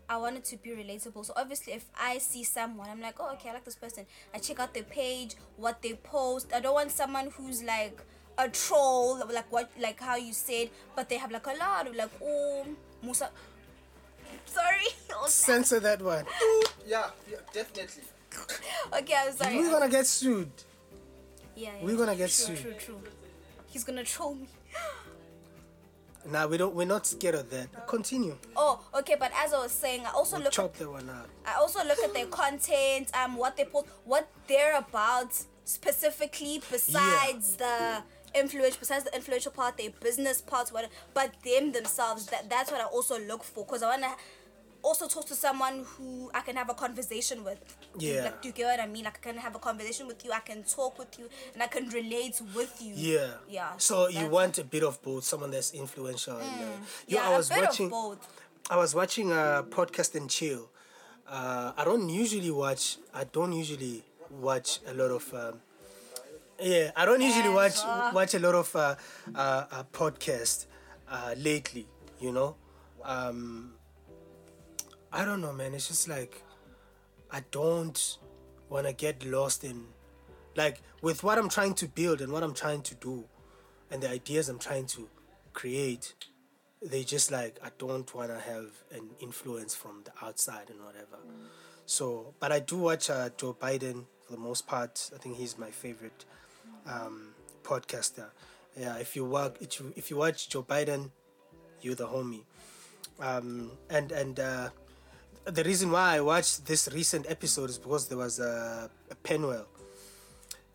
[0.08, 1.24] I wanted to be relatable.
[1.26, 4.06] So obviously, if I see someone, I'm like, oh, okay, I like this person.
[4.34, 6.52] I check out their page, what they post.
[6.54, 8.00] I don't want someone who's like
[8.38, 11.96] a troll, like what, like how you said, but they have like a lot of
[11.96, 12.66] like, oh,
[13.02, 13.30] Musa.
[14.46, 14.86] Sorry.
[15.18, 16.26] Oh, Censor that one.
[16.86, 18.02] Yeah, yeah, definitely.
[18.98, 19.56] okay, I'm sorry.
[19.56, 20.50] We're gonna get sued.
[21.56, 22.58] yeah, yeah, we're gonna get true, sued.
[22.58, 23.00] True, true.
[23.68, 24.46] He's gonna troll me.
[26.30, 26.74] Nah, we don't.
[26.74, 27.86] We're not scared of that.
[27.86, 28.36] Continue.
[28.56, 31.28] Oh, okay, but as I was saying, I also We'll look chop that one out.
[31.46, 35.32] I also look at their content, um, what they post, what they're about
[35.64, 38.02] specifically, besides the
[38.34, 42.26] influence, besides the influential part, their business parts, what, but them themselves.
[42.26, 44.14] That that's what I also look for, cause I wanna
[44.82, 47.58] also talk to someone who I can have a conversation with.
[47.98, 48.24] Yeah.
[48.24, 49.04] Like, do you get what I mean?
[49.04, 51.66] Like, I can have a conversation with you, I can talk with you, and I
[51.66, 52.92] can relate with you.
[52.96, 53.30] Yeah.
[53.48, 53.70] Yeah.
[53.78, 56.36] So you want a bit of both, someone that's influential.
[56.38, 56.66] And, uh,
[57.06, 57.86] yo, Yeah, I was a bit watching.
[57.86, 58.42] of both.
[58.70, 60.70] I was watching a podcast and chill.
[61.28, 62.98] Uh, I don't usually watch.
[63.14, 65.32] I don't usually watch a lot of.
[65.34, 65.60] Um,
[66.60, 67.76] yeah, I don't usually watch
[68.12, 68.94] watch a lot of uh,
[69.34, 70.66] uh, uh, podcast
[71.10, 71.86] uh, lately.
[72.20, 72.56] You know,
[73.04, 73.74] um,
[75.12, 75.74] I don't know, man.
[75.74, 76.42] It's just like
[77.30, 78.18] I don't
[78.68, 79.86] want to get lost in,
[80.56, 83.24] like, with what I'm trying to build and what I'm trying to do,
[83.90, 85.08] and the ideas I'm trying to
[85.52, 86.14] create
[86.82, 91.18] they just like I don't want to have an influence from the outside and whatever.
[91.86, 95.10] So, but I do watch uh, Joe Biden for the most part.
[95.14, 96.24] I think he's my favorite
[96.86, 97.28] um,
[97.62, 98.26] podcaster.
[98.78, 101.10] Yeah, if you work, if you, if you watch Joe Biden,
[101.80, 102.44] you're the homie.
[103.20, 104.68] Um, and and uh,
[105.46, 109.66] the reason why I watched this recent episode is because there was a, a Penuel.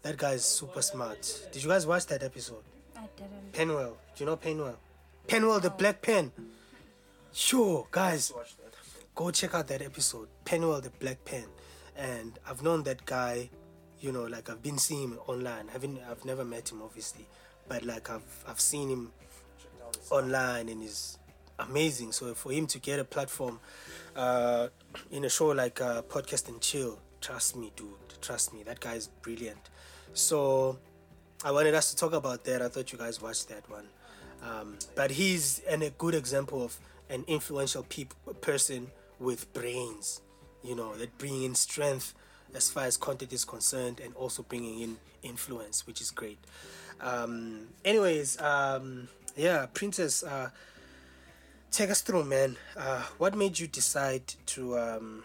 [0.04, 1.22] That guy is super smart.
[1.52, 2.64] Did you guys watch that episode?
[2.96, 3.52] I didn't.
[3.54, 3.98] Penuel.
[4.16, 4.78] Do you know Penuel?
[5.28, 6.32] Penuel the Black Pen.
[7.34, 8.74] Sure, guys, Watch that.
[9.16, 10.28] go check out that episode.
[10.44, 11.46] Penuel the Black Pen.
[11.96, 13.50] And I've known that guy,
[14.00, 15.68] you know, like I've been seeing him online.
[15.68, 17.28] Haven't I've never met him obviously.
[17.68, 19.12] But like I've I've seen him
[20.10, 21.18] online and he's
[21.70, 22.12] amazing.
[22.12, 23.60] So for him to get a platform
[24.16, 24.68] uh,
[25.12, 27.88] in a show like uh, Podcast and Chill, trust me, dude,
[28.22, 29.70] trust me, that guy is brilliant.
[30.14, 30.78] So
[31.44, 32.62] I wanted us to talk about that.
[32.62, 33.86] I thought you guys watched that one.
[34.44, 36.78] Um, but he's an, a good example of
[37.10, 38.88] an influential peop- person
[39.20, 40.22] with brains,
[40.64, 42.14] you know, that bring in strength
[42.54, 46.40] as far as content is concerned and also bringing in influence, which is great.
[47.00, 50.50] Um, anyways, um, yeah, Princess, uh,
[51.72, 52.58] take us through, man.
[52.76, 55.24] Uh, what made you decide to um,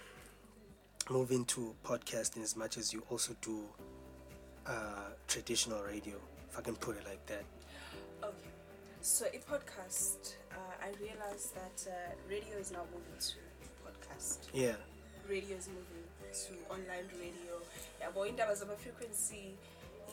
[1.10, 3.62] move into podcasting as much as you also do
[4.66, 6.14] uh, traditional radio,
[6.48, 7.44] if I can put it like that?
[8.22, 8.50] Okay.
[9.02, 13.34] So a podcast, uh, I realized that uh, radio is now moving to
[13.84, 14.38] podcast.
[14.52, 14.74] Yeah.
[15.28, 17.60] Radio is moving to online radio.
[18.00, 19.54] Yeah, but in terms of a frequency,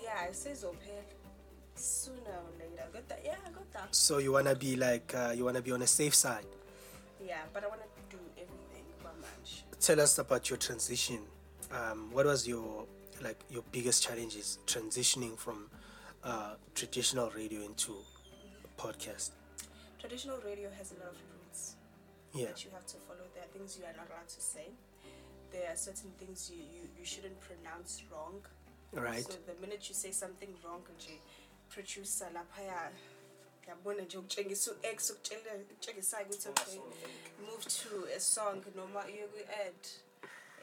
[0.02, 0.80] yeah, it says open
[1.76, 2.88] sooner or later.
[2.94, 3.22] Got that?
[3.24, 3.96] Yeah, I got that.
[3.96, 6.46] So you wanna be like uh, you wanna be on a safe side.
[7.26, 8.84] Yeah, but I want to do everything
[9.22, 9.64] much.
[9.80, 11.20] Tell us about your transition.
[11.72, 12.86] Um, what was your
[13.22, 15.70] like your biggest challenges transitioning from
[16.24, 17.96] uh, traditional radio into
[18.78, 19.32] podcast?
[20.00, 21.76] Traditional radio has a lot of rules
[22.34, 22.48] Yeah.
[22.48, 23.24] that you have to follow.
[23.34, 24.68] There are things you are not allowed to say.
[25.52, 28.42] There are certain things you, you, you shouldn't pronounce wrong.
[28.92, 29.24] Right.
[29.24, 31.18] So the minute you say something wrong nje
[31.74, 32.92] producer laphaya
[33.68, 36.80] yabona nje ukutshengisa u-x ukutshela- ukutshengisayo ukuthi okay
[37.42, 39.76] move to a song noma uye kwi-ad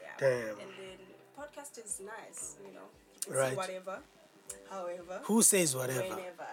[0.01, 0.17] yeah.
[0.19, 0.59] Damn.
[0.59, 0.99] and then
[1.35, 2.87] podcast is nice you know
[3.27, 3.57] you Right.
[3.57, 4.01] whatever
[4.69, 6.01] however Who says whatever?
[6.15, 6.47] whenever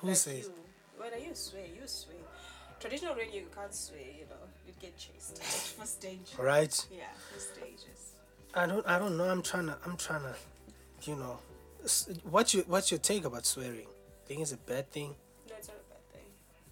[0.00, 0.44] Who like says?
[0.46, 0.54] you.
[0.98, 2.16] When you swear, you swear.
[2.80, 5.42] Traditional radio, you can't swear, you know, you'd get chased.
[5.78, 6.34] First stage.
[6.38, 6.86] Right.
[6.90, 8.12] Yeah, first stages.
[8.54, 8.86] I don't.
[8.86, 9.24] I don't know.
[9.24, 9.76] I'm trying to.
[9.84, 10.34] I'm trying to.
[11.10, 11.38] You know.
[11.84, 13.86] S- What's your What's your take about swearing?
[14.26, 15.14] Think it's a bad thing?
[15.48, 16.28] No, it's not a bad thing.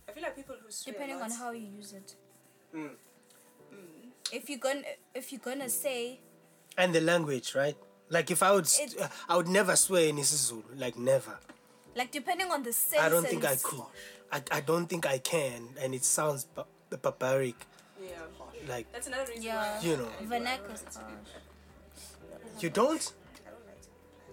[0.09, 0.93] I feel like people who swear.
[0.93, 2.15] Depending on how you use it.
[2.75, 2.91] Mm.
[4.33, 4.83] If you're gonna
[5.15, 6.21] if you're gonna say
[6.79, 7.77] And the language, right?
[8.09, 8.97] Like if I would, s- It-
[9.29, 10.79] I would never swear in isiZulu.
[10.79, 11.39] Like never.
[11.95, 13.07] like depending on the sentence.
[13.07, 13.85] I don't think I could.
[14.33, 16.65] I, I don't think I can, and it sounds ba-
[17.03, 17.55] barbaric.
[18.01, 18.09] Yeah.
[18.69, 19.77] Like That's another reason Yeah.
[19.79, 19.85] why.
[19.87, 20.09] You know.
[20.19, 22.63] I, I, Vernacular's don't like to be harsh.
[22.63, 23.13] you don't.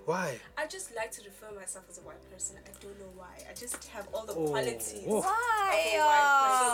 [0.10, 0.39] Why?
[0.58, 2.56] I just like to refer myself as a white person.
[2.65, 3.30] I don't know why.
[3.48, 5.04] I just have all the Oh, qualities.
[5.08, 5.22] oh.
[5.22, 6.00] Why?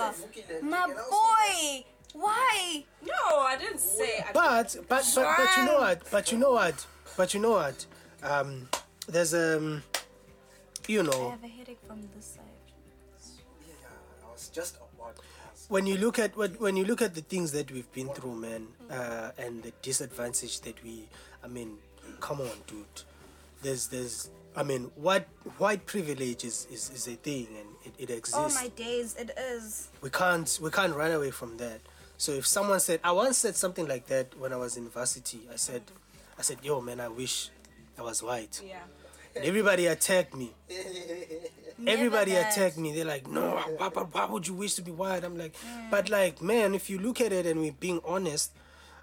[0.07, 1.85] Of a white uh, my boy.
[2.13, 2.85] Why?
[3.05, 4.23] No, I didn't say.
[4.25, 6.09] I But but but but you know what?
[6.09, 6.87] But you know what?
[7.17, 7.85] But you know what?
[8.23, 8.69] Um,
[9.09, 9.83] there's um,
[10.87, 11.27] you know.
[11.27, 12.65] I have a headache from this side.
[13.67, 13.89] Yeah,
[14.23, 15.19] I was just about
[15.67, 18.35] when you look at what when you look at the things that we've been through,
[18.35, 21.09] man, uh, and the disadvantage that we,
[21.43, 21.79] I mean,
[22.21, 23.03] come on, dude.
[23.61, 28.09] There's there's I mean, what white privilege is, is, is a thing and it, it
[28.09, 28.35] exists.
[28.35, 29.89] Oh my days, it is.
[30.01, 31.81] we can't we can't run away from that.
[32.17, 35.41] So if someone said I once said something like that when I was in varsity,
[35.51, 35.83] I said
[36.39, 37.49] I said, Yo man, I wish
[37.97, 38.61] I was white.
[38.65, 38.79] Yeah.
[39.35, 40.53] And everybody attacked me.
[41.85, 42.53] Everybody that.
[42.53, 42.93] attacked me.
[42.93, 45.25] They're like, no, why, why, why would you wish to be white?
[45.25, 45.55] I'm like,
[45.91, 48.53] but like, man, if you look at it and we're being honest,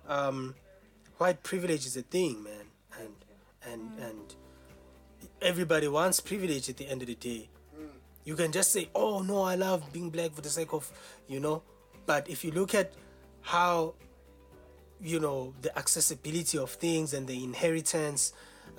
[0.09, 0.55] um,
[1.19, 2.67] white privilege is a thing, man,
[2.99, 3.15] and
[3.71, 4.35] and and
[5.43, 7.49] everybody wants privilege at the end of the day.
[8.25, 10.91] You can just say, oh no, I love being black for the sake of,
[11.27, 11.63] you know,
[12.07, 12.93] but if you look at
[13.41, 13.95] how
[15.01, 18.33] you know the accessibility of things and the inheritance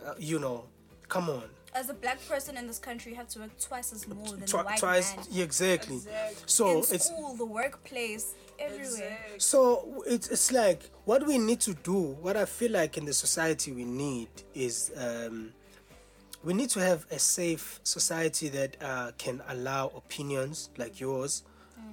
[0.06, 0.64] uh, you know
[1.10, 1.44] come on
[1.76, 4.46] As a black person in this country, you have to work twice as more than
[4.48, 5.26] Twi- a white twice man.
[5.32, 5.98] yeah, exactly.
[5.98, 6.44] Exactly.
[6.46, 9.18] so in it's school, the workplace, everywhere.
[9.26, 9.40] Exactly.
[9.40, 13.14] so it's it's like what we need to do what i feel like in the
[13.14, 15.52] society we need is um
[16.44, 21.44] we need to have a safe society that uh, can allow opinions like yours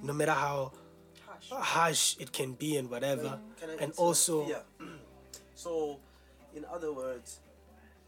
[0.03, 0.71] no matter how
[1.27, 1.49] Harsh.
[1.51, 4.61] harsh it can be and whatever Can I and also yeah.
[5.55, 5.99] so,
[6.55, 7.39] in other words,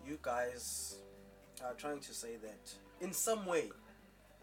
[0.07, 0.95] you guys
[1.63, 3.69] are trying to say that in some way,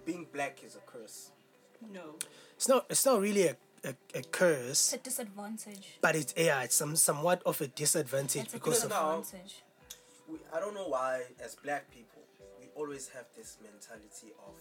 [0.05, 1.31] being black is a curse.
[1.93, 2.17] No.
[2.57, 5.97] it's not it's not really a, a, a It's curse a disadvantage.
[6.03, 9.63] but it's yeah it's some somewhat of a disadvantage It's a because of now- disadvantage.
[10.31, 12.23] We, I don't know why, as black people,
[12.61, 14.55] we always have this mentality of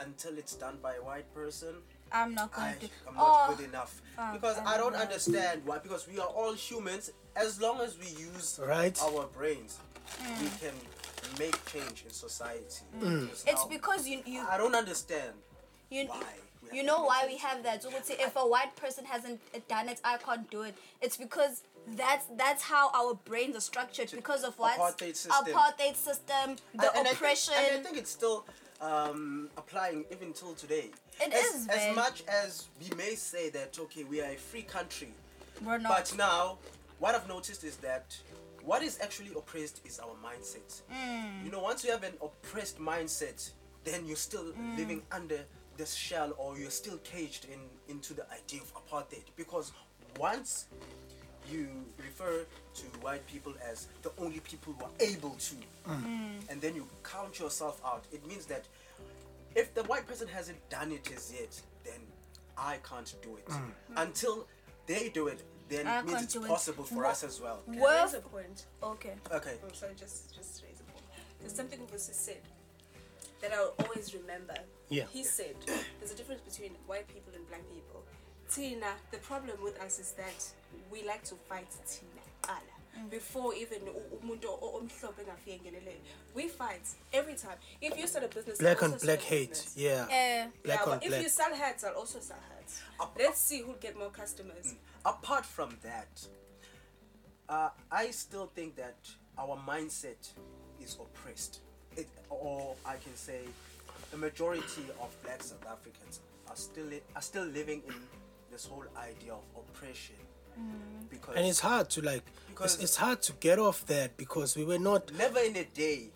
[0.00, 1.74] until it's done by a white person,
[2.12, 2.88] I'm not going I, to.
[3.08, 4.00] I'm not oh, good enough.
[4.16, 5.08] fuck, because I I don't love that.
[5.08, 5.78] understand why.
[5.78, 7.10] Because we are all humans.
[7.34, 8.96] As long as we use Right.
[9.02, 9.78] our brains,
[10.40, 10.74] we can
[11.38, 12.82] make change in society.
[12.96, 13.22] Mm.
[13.22, 15.32] Because It's now- because you you I don't understand
[15.90, 16.22] you why.
[16.72, 17.82] We you know why we have that.
[17.82, 20.74] So let's say if a white person hasn't done it, I can't do it.
[21.00, 21.62] It's because
[21.96, 25.32] that's that's how our brains are structured because of what Apartheid system.
[25.54, 27.54] apartheid system, the And- and I think- oppression.
[27.56, 28.44] and I think it's still
[28.80, 30.90] um, applying even till today.
[31.20, 34.62] It as, is, As much as we may say that, okay, we are a free
[34.62, 35.12] country,
[35.64, 35.90] We're not.
[35.96, 36.58] but now
[37.00, 38.16] what I've noticed is that
[38.62, 40.82] what is actually oppressed is our mindset.
[40.92, 41.44] Mm.
[41.44, 43.50] You know, once you have an oppressed mindset,
[43.82, 44.76] then you're still Mm.
[44.76, 45.40] living under
[45.78, 49.72] this shell or you're still caged in into the idea of apartheid because
[50.18, 50.66] once
[51.50, 55.54] you refer to white people as the only people who are able to
[55.88, 56.50] mm.
[56.50, 58.66] and then you count yourself out it means that
[59.54, 62.00] if the white person hasn't done it as yet then
[62.58, 63.56] i can't do it mm.
[63.56, 63.96] hmm.
[63.96, 64.46] until
[64.86, 66.48] they do it then I it means it's do it.
[66.48, 68.66] possible for Wha- us as well Can I Worth- raise a point?
[68.82, 69.14] okay.
[69.32, 71.04] okay I'm sorry, just just raise a point.
[71.40, 72.40] There's something Vusi said.
[73.42, 74.54] that I'll always remember.
[74.90, 75.04] Yeah.
[75.12, 75.54] He said
[75.98, 78.02] there's a difference between white people and black people.
[78.50, 80.44] Tina, the problem with us is that
[80.90, 82.22] we like to fight Tina.
[82.42, 86.00] qala, Before even u- umuntu o- omhlophe engafike engenelele.
[86.34, 87.58] we fight every time.
[87.82, 89.50] If you start a business, Black on black hate.
[89.50, 89.76] business.
[89.76, 90.04] Yeah.
[90.04, 91.22] Uh, Black yeah, on but if black.
[91.22, 92.82] you sell hats, I'll also sell hats.
[93.18, 94.74] Let's see who'll get more customers.
[95.04, 96.26] apart from that,
[97.48, 98.96] uh, I still think that
[99.38, 100.32] our mindset
[100.80, 101.60] is oppressed.
[101.96, 103.40] It, or I can say,
[104.10, 107.94] the majority of Black South Africans are still li- are still living in
[108.50, 110.16] this whole idea of oppression.
[111.10, 114.56] Because And it's hard to like, it's, Because- it's hard to get off that because
[114.56, 116.10] we were not never in a day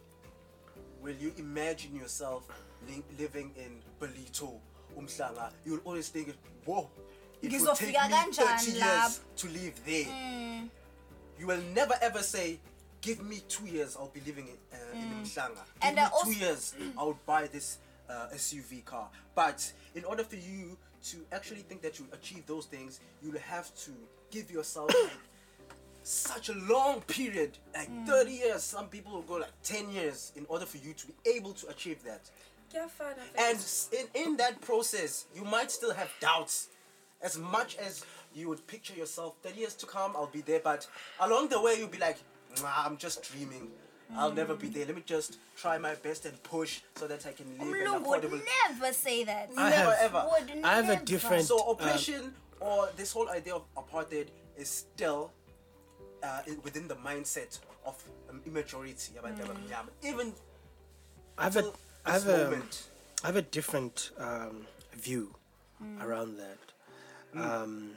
[1.01, 2.45] will you imagine yourself
[2.89, 4.59] li- living in Ballito,
[4.99, 5.53] Umhlanga.
[5.65, 6.91] You'll always think, whoa,
[7.41, 10.69] it will take me 30 years to live there.
[11.39, 12.59] You will never ever say,
[13.03, 15.51] give me two years, I'll be living in, uh, in Umhlanga.
[15.57, 19.09] Give And me I two years, I would buy this uh, SUV car.
[19.35, 20.79] But in order for you
[21.11, 23.91] to actually think that you achieve those things, you'll have to
[24.31, 25.11] give yourself like,
[26.05, 28.63] such a long period, like 30 years.
[28.63, 31.69] Some people will go like 10 years in order for you to be able to
[31.69, 32.31] achieve that.
[33.37, 33.59] And
[33.93, 36.69] in, in that process, you might still have doubts.
[37.21, 40.59] As much as you would picture yourself 30 years to come, I'll be there.
[40.59, 40.89] But
[41.21, 42.17] along the way, you'll be like,
[42.61, 43.71] nah, I'm just dreaming.
[44.15, 44.85] I'll never be there.
[44.85, 48.07] Let me just try my best and push so that I can live an Umlungu
[48.09, 48.43] would affordable.
[48.69, 49.49] never say that.
[49.57, 50.29] I Never have- ever.
[50.33, 51.05] Would I have a never.
[51.05, 55.33] different- So Um, oppression or this whole idea of apartheid is still
[56.23, 57.97] uh, in- within the mindset of
[58.29, 59.13] um, immaturity.
[59.19, 59.89] abantu abamnyama.
[60.03, 60.35] Even
[61.39, 62.83] I have a, till I have this a, moment.
[63.25, 65.35] I have a different um, view
[66.01, 66.59] around that.
[67.35, 67.97] Um,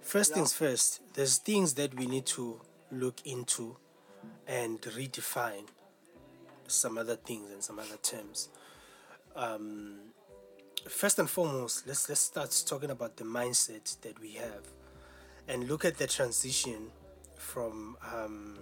[0.00, 2.60] first things first, there's things that we need to
[2.92, 3.76] look into
[4.46, 5.66] and redefine
[6.66, 8.48] some other things and some other terms.
[9.34, 10.12] Um,
[10.88, 14.68] first and foremost, let's let's start talking about the mindset that we have,
[15.48, 16.90] and look at the transition
[17.36, 18.58] from um,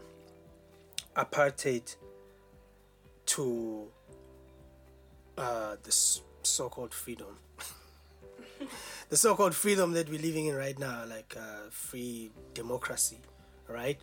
[1.16, 1.96] apartheid
[3.26, 3.86] to
[5.36, 5.92] uh, the
[6.42, 7.38] so-called freedom.
[9.08, 13.18] the so-called freedom that we're living in right now, like uh, free democracy,
[13.68, 14.00] right?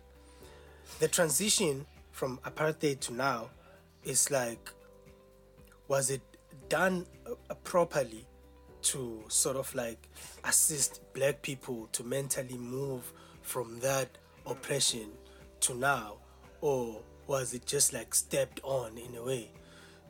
[1.00, 3.50] The transition from apartheid to now
[4.04, 4.70] is like,
[5.86, 6.22] was it
[6.68, 8.26] done uh, properly
[8.82, 10.08] to sort of like
[10.44, 14.08] assist black people to mentally move from that
[14.46, 15.08] oppression
[15.60, 16.16] to now?
[16.60, 19.50] Or was it just like stepped on in a way?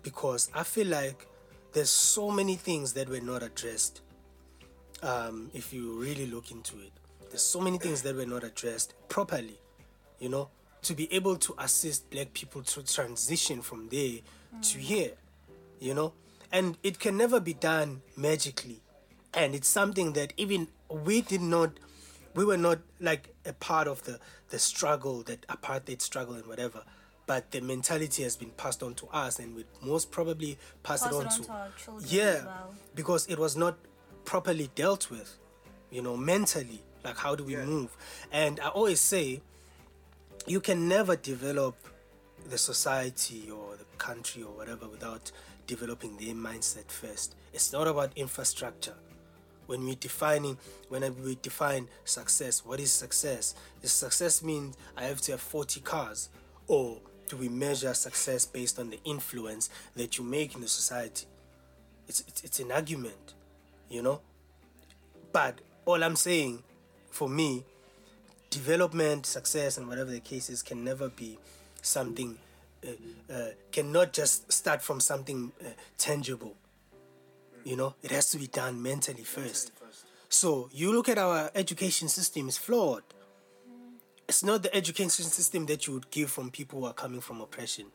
[0.03, 1.27] Because i feel like
[1.73, 4.01] there's so many things that were not addressed.
[5.03, 6.93] Um, if you really look into it
[7.31, 9.59] there's so many things that were not addressed properly
[10.19, 10.49] you know
[10.83, 14.19] to be able to assist black people to transition from there
[14.63, 14.81] to mm.
[14.81, 15.13] here
[15.81, 16.13] you know?
[16.53, 18.81] And it can never be done magically.
[19.35, 21.73] And it's something that even we did not
[22.35, 24.19] we were not like a part of the
[24.51, 26.83] the struggle that apartheid struggle and whatever.
[27.27, 31.13] But the mentality has been passed on to us and we most probably pass, Pass
[31.13, 32.75] it it on, on to, to our children as yeah well.
[32.95, 33.77] because it was not
[34.25, 35.37] properly dealt with
[35.91, 36.83] you know mentally.
[37.05, 37.95] Like how do we move?
[38.33, 39.43] And i always say
[40.49, 41.77] you can never develop
[42.49, 45.31] the society or the country or whatever without
[45.67, 47.35] developing their mindset first.
[47.53, 48.95] It's not about infrastructure.
[49.67, 50.57] When we defining,
[50.89, 53.55] when we define success, what is success?
[53.83, 56.31] Does success mean I have to have 40 cars,
[56.67, 61.27] or do we measure success based on the influence that you make in the society?
[62.09, 63.35] It's it's, it's an argument,
[63.91, 64.23] you know.
[65.33, 66.63] But all I'm saying,
[67.11, 67.65] for me,
[68.51, 71.39] development, success, and whatever the case is, can never be
[71.83, 72.39] something,
[72.87, 76.57] uh, uh, cannot just start from something uh, tangible.
[77.65, 79.73] You know, it has to be done mentally first.
[80.29, 83.03] So you look at our education system is flawed.
[84.29, 87.41] It's not the education system that you would give from people who are coming from
[87.41, 87.87] oppression.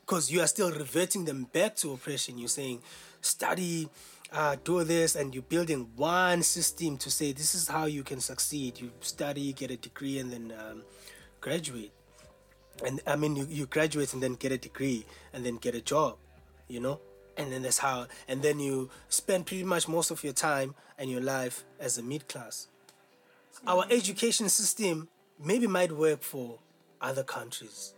[0.00, 2.38] Because you are still reverting them back to oppression.
[2.38, 2.80] You're saying,
[3.20, 3.90] study,
[4.32, 8.20] uh, do this, and you're building one system to say this is how you can
[8.20, 8.80] succeed.
[8.80, 10.82] You study, get a degree, and then um,
[11.40, 11.92] graduate.
[12.84, 15.80] And I mean, you, you graduate and then get a degree and then get a
[15.80, 16.16] job,
[16.68, 17.00] you know?
[17.36, 21.10] And then that's how, and then you spend pretty much most of your time and
[21.10, 22.68] your life as a mid class.
[23.66, 25.08] Our education system
[25.42, 26.58] maybe might work for
[27.00, 27.94] other countries,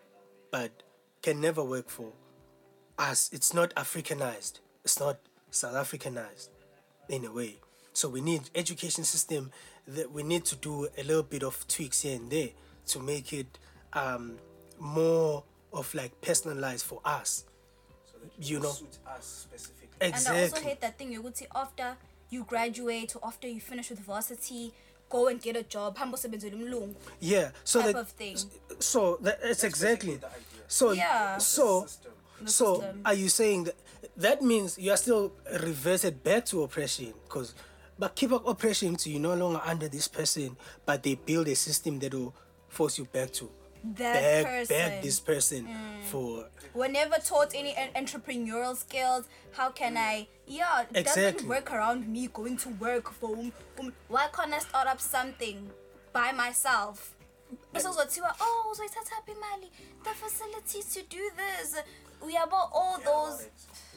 [0.50, 0.82] but
[1.22, 2.12] can never work for
[2.98, 3.30] us.
[3.32, 4.60] It's not Africanized.
[4.84, 5.18] It's not
[5.50, 6.48] South Africanized
[7.08, 7.56] in a way.
[7.92, 9.50] So we need education system
[9.86, 12.50] that we need to do a little bit of tweaks here and there
[12.88, 13.58] to make it
[13.92, 14.36] um,
[14.78, 15.42] more
[15.72, 17.44] of like personalized for us.
[18.22, 18.70] that You know.
[18.70, 19.88] suits us specifically.
[20.00, 21.12] And I also hate that thing.
[21.12, 21.96] You would see after
[22.30, 24.72] you graduate or after you finish with varsity,
[25.08, 25.96] go and get a job.
[25.98, 26.94] Hambo sebenzela umlungu.
[27.20, 28.36] yeah so type that of thing.
[28.78, 30.64] so that it's exactly the idea.
[30.68, 31.38] so Yeah.
[31.38, 32.12] so System.
[32.40, 33.00] The so system.
[33.04, 33.74] are you saying that
[34.16, 37.54] that means you are still reverted back to oppression because
[37.98, 41.54] but keep up oppression so you're no longer under this person but they build a
[41.54, 42.34] system that will
[42.68, 43.50] force you back to
[43.96, 44.92] That back.
[44.92, 45.02] Mm.
[45.02, 45.68] this person
[46.10, 49.24] for We're never taught any entrepreneurial skills.
[49.52, 50.28] How can I?
[50.46, 51.32] Yeah, it Exactly.
[51.32, 53.36] doesn't work around me going to work for.
[53.36, 55.68] Um, um, why can't I start up something
[56.12, 57.14] by myself?
[57.74, 59.70] Bese uzothiwa, oh, uzoyithatha phi imali?
[60.04, 61.74] The facilities to do this.
[62.24, 63.48] We have all those.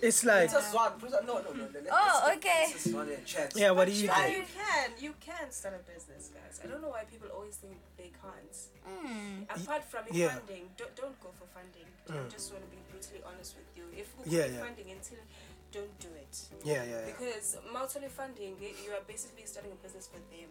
[0.02, 1.02] it's like It's a Zwan.
[1.02, 1.52] No, no, no.
[1.54, 1.68] no.
[1.74, 2.70] Let's- Oh, let's- okay.
[2.74, 3.56] This is and Chance.
[3.56, 4.90] yeah what do you Yeah, think you can.
[5.06, 6.60] You can start a business, guys.
[6.64, 8.56] I don't know why people always think they can't.
[9.50, 10.28] Apart from yeah.
[10.28, 10.34] Mm.
[10.40, 11.88] funding, don't, don't go for funding.
[12.10, 13.86] I just want to be brutally honest with you.
[13.96, 14.60] If you Yeah, go yeah.
[14.66, 15.20] funding until,
[15.72, 16.34] don't do it.
[16.64, 17.06] yeah yeah, yeah.
[17.12, 20.50] Because multi funding, you are basically starting a business for them.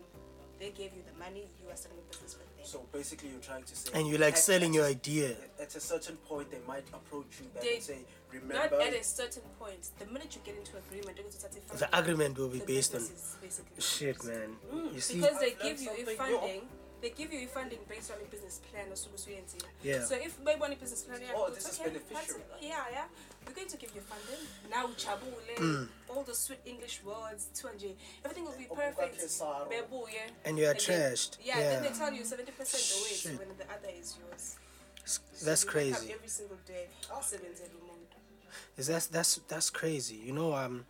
[0.62, 2.62] They gave you the money, you are starting a business for them.
[2.62, 3.90] So basically, you're trying to say.
[3.98, 7.40] and you're like at- selling at your idea At a certain point, they might approach
[7.40, 7.98] you back They- and say,
[8.30, 9.90] "Remember." Not at a certain point.
[9.98, 12.94] The minute you get into agreement, they're going to start the agreement will be based
[12.94, 13.00] on
[13.40, 14.94] basically shit man mm.
[14.94, 16.62] you see because they I've give you a something funding
[17.02, 19.58] they give you a funding based on a business plan or subusuyenzi.
[19.82, 20.04] Yeah.
[20.04, 22.40] so if maybe on a business plan yeah, Oh, it's this is beneficial.
[22.60, 23.06] yeah yeah
[23.44, 25.88] we're going to give you funding now chabule Mm.
[26.08, 29.68] all the sweet english words 200 everything will be Oh, perfect Kesaro.
[29.68, 30.30] Bebuye.
[30.46, 31.38] And you are then- trashed.
[31.42, 31.70] yeah, Yeah.
[31.72, 32.48] then they tell you 70%
[32.98, 33.38] away Shit.
[33.38, 34.56] when the other is yours
[35.44, 38.16] that's You crazy every single day usebenzela umuntu.
[38.78, 40.86] is that's that's that's crazy you know um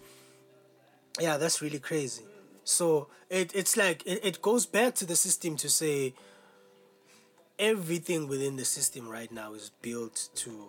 [1.20, 2.22] yeah that's really crazy
[2.64, 6.14] so it it's like it, it goes back to the system to say
[7.58, 10.68] everything within the system right now is built to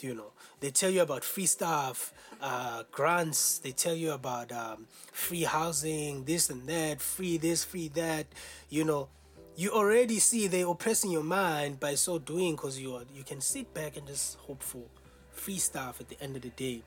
[0.00, 4.86] you know they tell you about free stuff uh, grants they tell you about um,
[5.12, 8.26] free housing this and that free this free that
[8.68, 9.08] you know.
[9.56, 13.42] You already see they're oppressing your mind by so doing because you are, you can
[13.42, 14.84] sit back and just hope for
[15.32, 16.82] free stuff at the end of the day.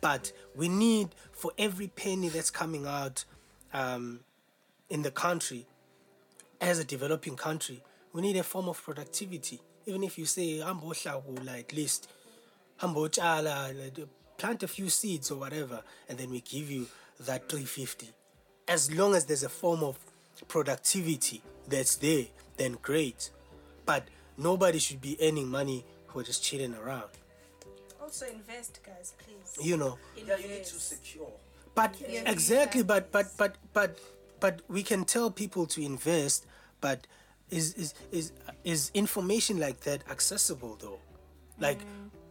[0.00, 3.24] But we need for every penny that's coming out
[3.72, 4.20] um,
[4.90, 5.66] in the country
[6.60, 9.60] as a developing country, we need a form of productivity.
[9.86, 12.08] Even if you say "Hambo hlakula," at least
[12.78, 14.06] "Hambo tshala," like,
[14.36, 16.86] plant a few seeds or whatever, and then we give you
[17.20, 18.10] that 350.
[18.66, 19.98] As long as there's a form of
[20.46, 23.30] productivity that's there, then great.
[23.86, 24.04] But
[24.36, 27.10] nobody should be earning money for just chilling around.
[28.00, 29.98] also invest guys please You know.
[30.16, 31.30] Yeah, you need to secure.
[31.78, 31.94] But
[32.26, 33.96] exactly, but but but but
[34.40, 36.44] but we can tell people to invest,
[36.80, 37.06] but
[37.50, 38.32] is is is
[38.64, 40.98] is information like that accessible though?
[41.60, 41.78] Like,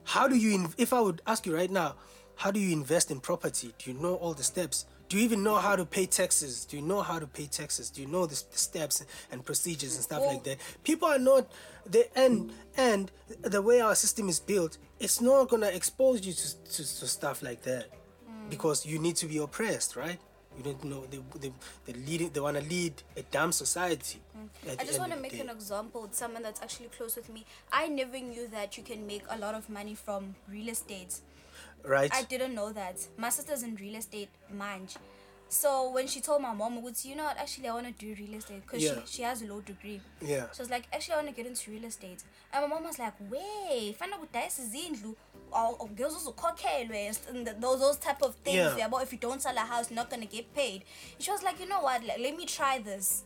[0.04, 0.54] how do you?
[0.54, 1.96] In, if I would ask you right now,
[2.36, 3.74] how do you invest in property?
[3.78, 4.84] Do you know all the steps?
[5.08, 6.66] Do you even know how to pay taxes?
[6.66, 7.90] Do you know how to pay taxes?
[7.90, 10.58] Do you know the, the steps and procedures and stuff like that?
[10.84, 11.50] People are not
[11.86, 16.64] they and and the way our system is built, it's not gonna expose you to,
[16.66, 17.97] to, to stuff like that
[18.50, 20.20] because you need to be oppressed, right?
[20.58, 21.52] You don't know they they
[21.86, 24.20] they lead they want to lead a damn society.
[24.68, 25.40] at I just want to make day.
[25.42, 27.46] an example with someone that's actually close with me.
[27.72, 31.16] I never knew that you can make a lot of money from real estate.
[31.84, 32.12] right.
[32.14, 32.96] I didn't know that.
[33.18, 34.96] My sister's in real estate, mind.
[35.50, 37.38] So when she told my mom, "Would you know what?
[37.38, 38.96] Actually, I want to do real estate because Yeah.
[39.06, 40.48] she, she has a law degree." Yeah.
[40.54, 43.00] She was like, "Actually, I want to get into real estate." And my mom was
[43.00, 45.16] like, "Way, fana kudayisa izindlu,
[45.52, 48.58] or or girls uzokhokhelwe and th- those those type of things.
[48.58, 48.78] Yeah.
[48.78, 48.88] Yeah.
[48.90, 50.84] But if you don't sell a house, you're not gonna get paid."
[51.20, 52.04] She was like, "You know what?
[52.04, 53.24] Like, let me try this."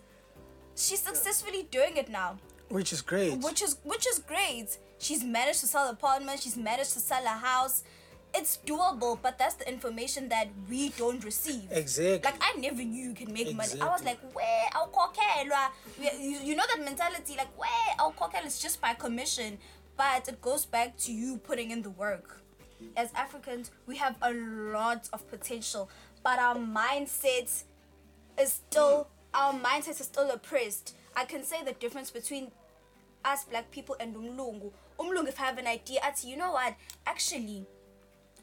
[0.76, 2.38] She's successfully doing it now
[2.70, 3.38] Which is great.
[3.40, 4.78] which is which is great.
[5.00, 6.40] She's managed to sell an apartment.
[6.42, 7.84] She's managed to sell a house.
[8.34, 11.68] It's doable, but that's the information that we don't receive.
[11.72, 12.22] Exactly.
[12.32, 13.80] Like I never knew you can make money.
[13.82, 14.06] I was Exactly.
[14.06, 15.70] like, where our kokelwa?
[16.00, 17.70] You, you know that mentality, like where
[18.00, 19.58] kokel is just by commission,
[19.98, 22.42] but it goes back to you putting in the work.
[22.96, 25.90] As Africans, we have a lot of potential,
[26.24, 27.64] but our mindset
[28.40, 30.96] is still our mindset is still oppressed.
[31.16, 32.52] I can say the difference between
[33.24, 34.72] us black people and umlungu.
[35.00, 36.76] Umlungu, if I have an idea, you know what?
[37.06, 37.66] Actually,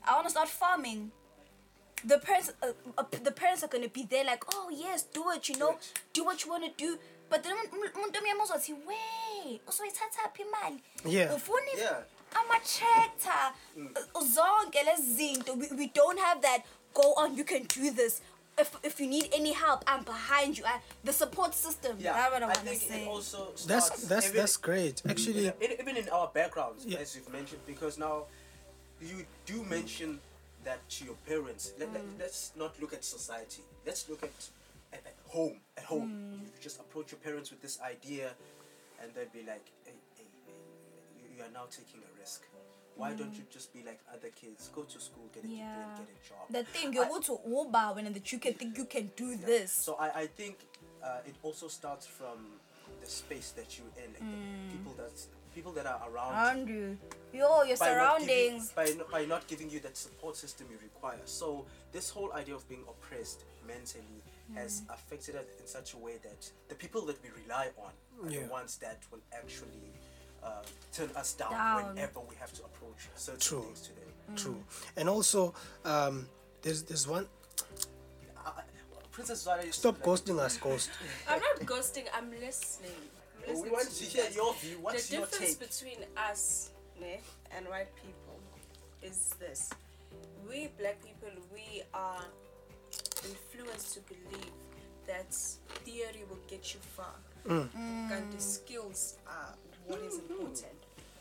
[0.06, 1.10] I want to start farming.
[2.04, 5.48] The parents, uh, uh, the parents are gonna be there, like, oh yes, do it.
[5.48, 5.76] You know,
[6.12, 6.98] do what you want to do.
[7.28, 11.34] But then umuntu omnyama uzothi we uzoyithatha phi imali Yeah.
[11.34, 12.02] ufuna if- Yeah.
[12.34, 13.52] ama-tractor
[14.14, 16.62] uh, zonke lezi zinto we, we don't have that
[16.94, 18.20] go on you can do this
[18.58, 22.32] if, if you need any help i'm behind you I, the support system Yeah, that's
[22.32, 25.02] what i I want to think say it also that's starts that's even- that's great.
[25.08, 26.98] Actually, even in our backgrounds, Yeah.
[27.00, 28.24] as you've mentioned, because now
[29.00, 30.18] you do mention
[30.64, 31.72] that to your parents.
[31.78, 32.18] Let, let, mm.
[32.18, 33.62] let's not look at society.
[33.86, 34.30] Let's look at,
[34.92, 35.60] at, at home.
[35.76, 36.40] At home, mm.
[36.44, 38.30] you just approach your parents with this idea,
[39.02, 40.52] and they'd be like, hey, hey, hey,
[41.22, 42.42] you- you are now taking a risk.
[42.96, 43.38] Why don't mm.
[43.38, 44.70] you just be like other kids?
[44.74, 45.96] Go to school, get a degree, Yeah.
[45.96, 46.44] and get a job.
[46.50, 49.72] The thing you go to uba when that you can think you can do this.
[49.72, 50.58] so I, I think
[51.02, 52.38] uh, it also starts from
[53.00, 55.12] the space that you're in, like the people that
[55.58, 56.68] people that are around.
[56.68, 56.74] you.
[56.84, 56.98] Around
[57.32, 58.72] you, yo, your by not giving- surroundings.
[58.80, 61.18] by, not, by not giving you that support system you require.
[61.24, 64.22] So this whole idea of being oppressed mentally
[64.54, 64.94] has Mm.
[64.94, 67.92] affected us in such a way that the people that we rely on
[68.24, 68.42] are Yeah.
[68.44, 69.90] the ones that will actually
[70.40, 71.86] uh, turn us down, Down.
[71.88, 73.62] whenever we have to approach certain True.
[73.64, 74.36] things to them.
[74.36, 74.64] True.
[74.96, 75.52] And also,
[75.84, 76.28] um,
[76.62, 77.26] there's there's one.
[78.46, 78.52] Uh,
[79.10, 80.90] Princess Zwane, Stop like- ghosting us, ghost.
[81.28, 82.06] I'm not ghosting.
[82.14, 83.00] I'm listening.
[83.50, 84.36] I'm We want to to hear guys.
[84.36, 84.78] your view.
[84.80, 85.68] What's the your difference take?
[85.68, 86.70] between us
[87.00, 87.20] ne,
[87.56, 88.40] and white people
[89.02, 89.70] is this
[90.48, 92.24] we black people we are
[93.24, 94.52] influenced to believe
[95.06, 95.32] that
[95.84, 97.14] theory will get you far
[97.46, 97.68] mm.
[98.12, 99.54] and the skills are
[99.86, 100.32] what is mm-hmm.
[100.32, 100.72] important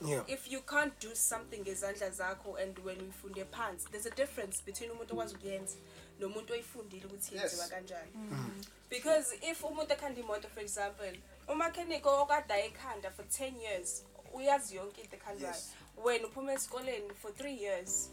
[0.05, 0.21] Yeah.
[0.28, 4.91] if you can't do something ngezandla zakho and when ufunde phansi there's a difference between
[4.91, 5.75] umuntu okwazi ukuyenza
[6.19, 8.63] nomuntu oyifundile ukuthi yenziwa kanjani mm.
[8.89, 11.17] because if umuntu ekhanda imoto for example
[11.47, 15.55] umakhenikho okade ekhanda for 10 years uyazi yonke into ekhandwayo
[16.03, 18.09] wena uphuma esikoleni for 3 years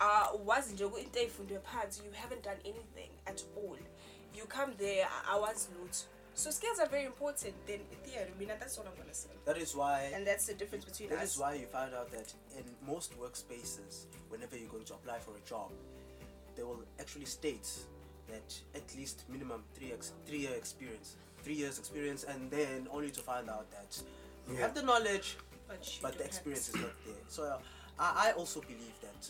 [0.00, 3.78] uh, wazi nje into ey'fundwe phansi you haven't done anything at all.
[4.34, 6.06] You come there awazi lutho.
[6.34, 9.30] So skills are very important than theory mina that's what i'm gonna say.
[9.44, 11.34] That is why and that's the difference between That us.
[11.34, 15.36] is why you find out that in most workspaces, whenever you're going to apply for
[15.36, 15.70] a job,
[16.56, 17.68] they will actually state
[18.28, 23.10] that at least minimum three ex- three year experience, three years experience, and then only
[23.10, 24.00] to find out that
[24.48, 25.36] you have the knowledge,
[25.68, 27.22] But but the experience is not there.
[27.28, 27.58] So uh,
[27.98, 29.28] I, I also believe that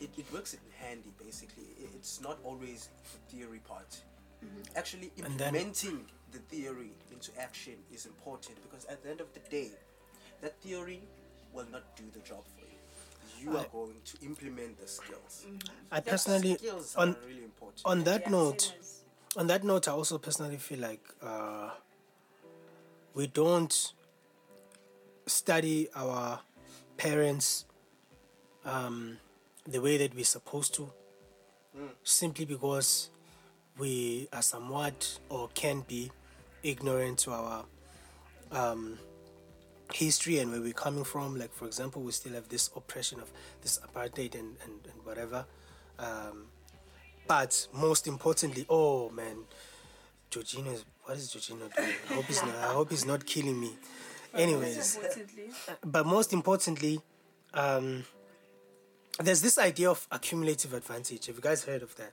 [0.00, 1.12] it, it works in handy.
[1.18, 3.90] Basically, I- it's not always the theory part.
[4.76, 9.32] Actually, And then- implementing the theory into action is important because at the end of
[9.32, 9.70] the day,
[10.42, 11.00] that theory
[11.54, 12.78] will not do the job for you.
[13.42, 15.44] You are going to implement the skills.
[15.90, 17.82] I personally, skills on are really important.
[17.86, 19.02] on that Yeah, note, same as-
[19.36, 21.70] on that note, I also personally feel like uh,
[23.14, 23.92] we don't
[25.26, 26.40] study our
[26.96, 27.66] parents
[28.64, 29.18] um,
[29.66, 30.90] the way that we're supposed to,
[32.02, 33.10] simply because
[33.78, 36.10] we are somewhat or can be
[36.62, 37.64] ignorant to our
[38.52, 38.98] um,
[39.92, 41.38] history and where we're coming from.
[41.38, 43.30] Like, for example, we still have this oppression of
[43.62, 45.44] this apartheid and, and, and whatever.
[45.98, 46.46] Um,
[47.26, 49.36] but most importantly, oh man,
[50.30, 51.94] Georgino is what is Georgino doing?
[52.10, 52.54] I hope he's not.
[52.56, 53.70] I hope he's not killing me.
[54.34, 54.98] Anyways,
[55.84, 57.00] but most importantly,
[57.54, 58.04] um,
[59.18, 61.26] there's this idea of accumulative advantage.
[61.26, 62.12] Have you guys heard of that?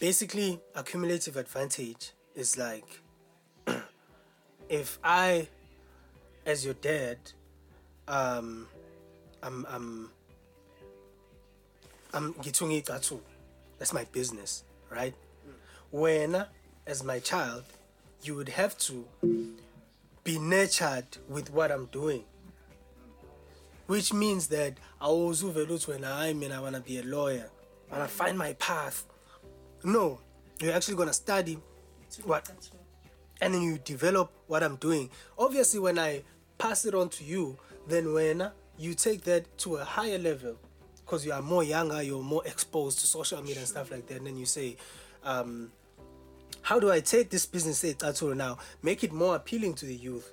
[0.00, 3.00] Basically, accumulative advantage is like
[4.68, 5.48] if I,
[6.46, 7.18] as your dad,
[8.06, 8.68] um,
[9.42, 10.10] I'm I'm
[12.14, 13.20] I'm gitungi tatu.
[13.78, 15.14] That's my business, right?
[15.90, 16.44] When,
[16.86, 17.64] as my child,
[18.22, 19.06] you would have to
[20.24, 22.24] be nurtured with what I'm doing.
[23.86, 27.50] Which means that I was when I mean I wanna be a lawyer.
[27.90, 29.04] I wanna find my path.
[29.84, 30.20] No,
[30.60, 31.58] you're actually gonna study
[32.24, 32.50] what
[33.40, 35.10] and then you develop what I'm doing.
[35.38, 36.22] Obviously, when I
[36.58, 37.56] pass it on to you,
[37.86, 40.56] then when you take that to a higher level,
[41.08, 44.18] because you are more younger, you're more exposed to social media and stuff like that,
[44.18, 44.76] and then you say,
[45.24, 45.72] um,
[46.60, 49.94] how do I take this business, say Tatsuro now, make it more appealing to the
[49.94, 50.30] youth?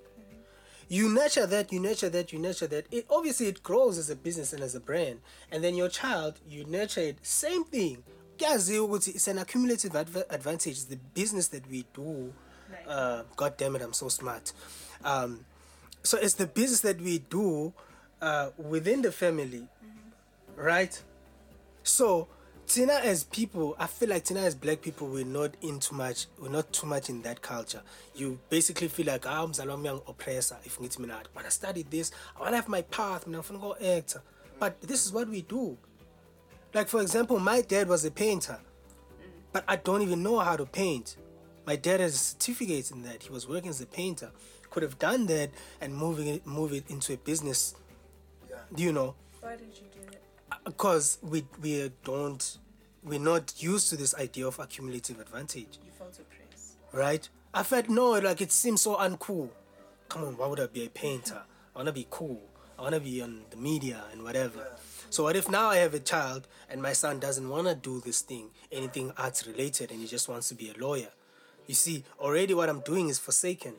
[0.90, 2.88] You nurture that, you nurture that, you nurture that.
[2.92, 5.22] It obviously it grows as a business and as a brand.
[5.50, 8.04] And then your child, you nurture it, same thing.
[8.38, 10.74] It's an accumulative adv- advantage.
[10.74, 12.34] It's the business that we do.
[12.86, 14.52] Uh, God damn it, I'm so smart.
[15.06, 15.46] Um,
[16.04, 17.74] so it's the business that we do
[18.22, 19.68] uh, within the family,
[20.56, 21.02] right?
[21.84, 22.28] So
[22.68, 26.26] Tina as people, I feel like Tina as black people, we're not in too much,
[26.40, 27.82] we're not too much in that culture.
[28.16, 30.58] You basically feel like ah, mzala wami yang oppressor.
[30.64, 33.76] If ngithi mina I wanna study this, I wanna have my path, mina ngifuna go
[33.76, 34.22] actor.
[34.60, 35.78] But this is what we do.
[36.74, 38.60] Like for example, my dad was a painter,
[39.54, 41.18] but I don't even know how to paint.
[41.66, 43.24] My dad has a certificate in that.
[43.24, 44.32] He was working as a painter.
[44.70, 47.76] Could have done that and moving it, move it into a business.
[48.74, 49.95] Do you know, why did you do?
[50.66, 52.58] Because we we don't
[53.04, 56.74] we're not used to this idea of accumulative advantage, You felt oppressed.
[56.92, 57.30] right?
[57.54, 59.50] I felt no, like it seems so uncool.
[60.10, 61.42] Come on, why would I be a painter?
[61.76, 62.42] I wanna be cool.
[62.78, 64.68] I want to be on the media and whatever.
[65.10, 68.02] So what if now I have a child and my son doesn't want to do
[68.02, 71.08] this thing, anything arts related, and he just wants to be a lawyer?
[71.68, 73.76] You see, already what I'm doing is forsaken.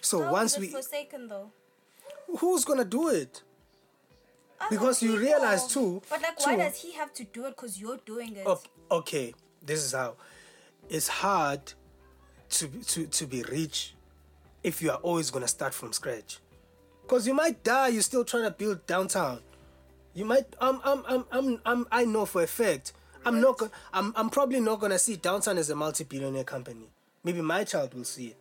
[0.00, 1.50] So How once we, forsaken though.
[2.38, 3.42] who's gonna do it?
[4.62, 7.56] Other Because you realize too- But like, why too- does he have to do it?
[7.56, 8.46] Cause you're doing it.
[8.46, 8.60] O-
[8.90, 10.14] Okay, this is how.
[10.88, 11.72] It's hard
[12.50, 13.94] to to to be rich
[14.62, 16.38] if you are always gonna start from scratch.
[17.08, 17.88] Cause you might die.
[17.88, 19.40] You're still trying to build downtown.
[20.14, 20.44] You might.
[20.60, 20.80] I'm.
[20.84, 21.02] I'm.
[21.08, 21.24] I'm.
[21.32, 21.60] I'm.
[21.64, 22.92] I'm I know for a fact.
[23.24, 23.56] I'm not.
[23.58, 24.12] Gonna, I'm.
[24.16, 26.90] I'm probably not gonna see downtown as a multi-billionaire company.
[27.24, 28.36] Maybe my child will see it.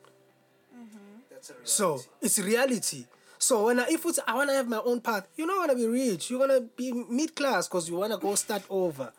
[0.76, 0.98] Mm-hmm.
[1.30, 1.72] That's a reality.
[1.72, 3.06] So it's reality.
[3.42, 5.88] So when I, if it's, I wanna have my own path, you're not gonna be
[5.88, 6.30] rich.
[6.30, 9.12] You're gonna be mid class because you wanna go start over.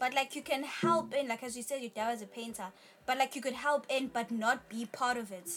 [0.00, 2.66] But like, you can help in, like as you said, your dad was a painter.
[3.06, 5.48] But like, you could help in, but not be part of it.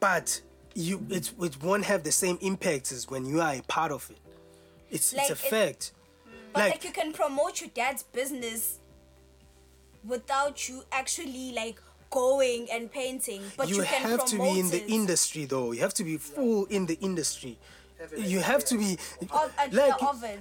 [0.00, 0.40] but
[0.74, 4.10] you it, it won't have the same impact as when you are a part of
[4.10, 4.18] it
[4.90, 5.92] it's Like, it's a it- fact
[6.52, 8.78] But like, like, you can promote your dad's business
[10.04, 11.80] without you actually like
[12.20, 13.42] going and painting.
[13.58, 14.90] But you, you can have to be in the it.
[14.98, 17.54] industry though you have to be full in the industry
[18.32, 18.90] you have to be
[19.30, 19.48] uh,
[19.80, 19.94] like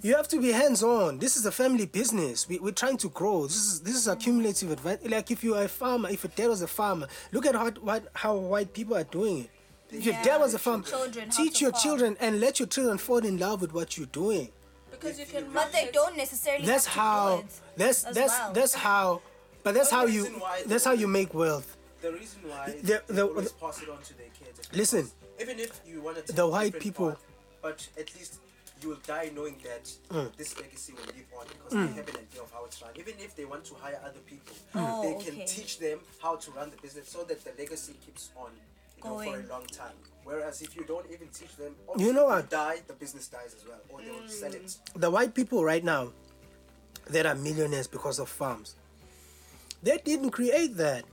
[0.08, 3.10] you have to be hands on this is a family business we, we're trying to
[3.20, 6.22] grow this is this is a cumulative advantage like if you are a farmer if
[6.26, 9.50] your dad was a farmer look at how what, how white people are doing it
[9.98, 10.84] if your dad was a farmer
[11.40, 11.84] teach your farm.
[11.84, 14.48] children and let your children fall in love with what you're doing
[14.92, 16.66] Because you can But they don't necessarily.
[16.72, 17.44] that's how
[17.82, 18.54] that's that's well.
[18.58, 19.06] that's how
[19.66, 21.70] but that's how you why that's how you make wealth
[22.02, 24.58] The reason why The- they the- always pass it on to their kids.
[24.82, 25.10] Listen.
[25.44, 27.24] even if you want to take The white people- path,
[27.66, 28.32] but at least
[28.82, 30.30] you will die knowing that Mm.
[30.38, 32.92] this legacy will live on because they have an idea of how it's run.
[33.04, 35.48] Even if they want to hire other people, Oh, they can okay.
[35.58, 38.52] teach them how to run the business so that the legacy keeps on.
[38.98, 39.98] You know, for a long time.
[40.30, 42.50] Whereas if you don't even teach them, You know obviously, if what?
[42.50, 44.78] die, the business dies as well, or they will sell it.
[44.96, 46.04] the white people right now
[47.16, 48.70] that are millionaires because of farms
[49.86, 51.06] they didn't create that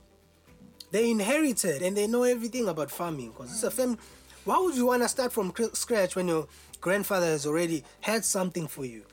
[0.91, 3.97] they inherited and they know everything about farming because it's a family
[4.45, 6.47] why would you want to start from scratch when your
[6.81, 9.03] grandfather has already had something for you?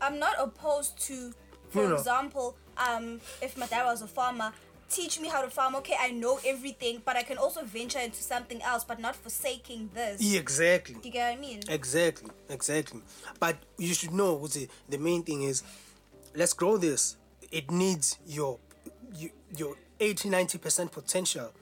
[0.00, 1.32] I'm not opposed to,
[1.70, 1.94] for You know.
[1.96, 4.52] example, um, if my dad was a farmer,
[4.90, 5.76] teach me how to farm.
[5.76, 9.90] Okay, I know everything, but I can also venture into something else, but not forsaking
[9.94, 10.34] this.
[10.34, 11.60] Exactly Do you get what I mean?
[11.68, 13.02] Exactly, exactly.
[13.38, 14.44] But you should know
[14.88, 15.62] the main thing is
[16.36, 17.16] let's grow this.
[17.50, 18.58] It needs your
[19.56, 21.52] your 80 90% potential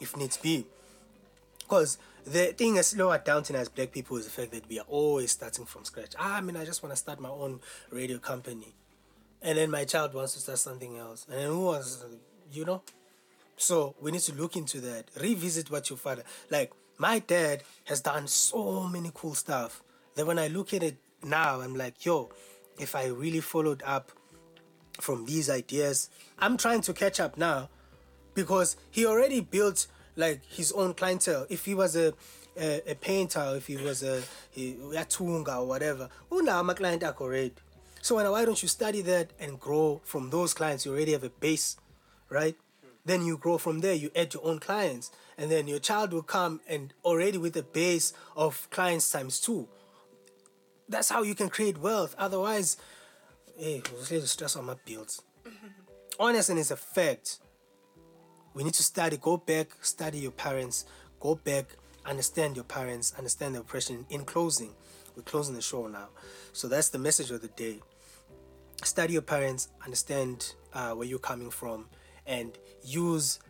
[0.00, 0.66] if needs be.
[1.58, 4.86] Because the thing is lower downtown as black people is the fact that we are
[4.88, 6.14] always starting from scratch.
[6.18, 7.60] Ah, I mean, I just want to start my own
[7.90, 8.74] radio company.
[9.42, 11.26] And then my child wants to start something else.
[11.28, 12.04] And then who wants,
[12.52, 12.82] you know?
[13.56, 15.06] So we need to look into that.
[15.20, 16.72] Revisit what your father like.
[16.96, 19.82] My dad has done so many cool stuff
[20.14, 22.30] that when I look at it now, I'm like, yo,
[22.78, 24.12] if I really followed up
[25.00, 27.68] from these ideas, I'm trying to catch up now
[28.34, 31.46] because he already built like his own clientele.
[31.48, 32.14] If he was a
[32.56, 34.22] a, a painter, if he was a,
[34.56, 37.52] a tunga or whatever, oh now I'm a client already.
[38.00, 40.84] So why don't you study that and grow from those clients?
[40.84, 41.76] You already have a base,
[42.28, 42.54] right?
[43.04, 43.94] Then you grow from there.
[43.94, 47.62] You add your own clients, and then your child will come and already with a
[47.62, 49.68] base of clients times two.
[50.88, 52.14] That's how you can create wealth.
[52.18, 52.76] Otherwise,
[53.56, 55.22] hey, we'll stress on my bills.
[56.18, 57.38] Honest and it's a fact.
[58.54, 59.16] We need to study.
[59.16, 60.84] Go back, study your parents.
[61.20, 61.66] Go back,
[62.04, 64.06] understand your parents, understand the oppression.
[64.10, 64.70] In closing,
[65.16, 66.08] we're closing the show now.
[66.52, 67.80] So that's the message of the day.
[68.82, 71.86] Study your parents, understand uh, where you're coming from,
[72.26, 73.40] and use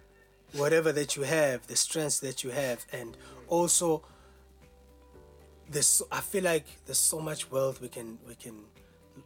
[0.52, 3.16] whatever that you have, the strengths that you have, and
[3.48, 4.04] also
[5.70, 8.54] there's I feel like there's so much wealth we can we can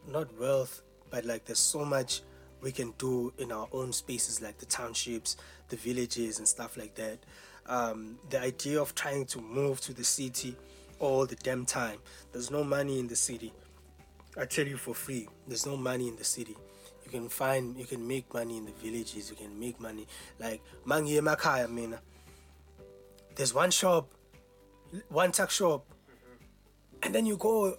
[0.07, 2.21] not wealth but like there's so much
[2.61, 5.37] we can do in our own spaces like the townships
[5.69, 7.19] the villages and stuff like that.
[7.67, 10.55] Um, the idea of trying to move to the city
[10.99, 11.99] all the damn time.
[12.31, 13.53] There's no money in the city.
[14.37, 16.55] I tell you for free there's no money in the city.
[17.05, 20.07] You can find you can make money in the villages you can make money
[20.39, 21.99] like mangi emakaya mina.
[23.35, 24.11] There's one shop
[25.09, 25.85] one tuck shop
[27.03, 27.77] and then you go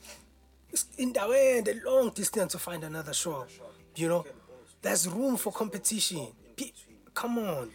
[0.99, 3.49] in the way and a long distance to find another shop.
[3.97, 4.25] You know,
[4.83, 6.29] there's room for competition.
[6.57, 6.73] Pe-
[7.15, 7.71] come on,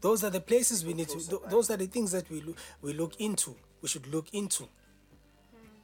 [0.00, 1.40] those are the places we need to.
[1.48, 3.56] Those are the things that we look, we look into.
[3.82, 4.64] We should look into.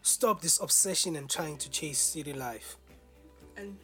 [0.02, 2.76] Stop this obsession and trying to chase city life
[3.56, 3.76] and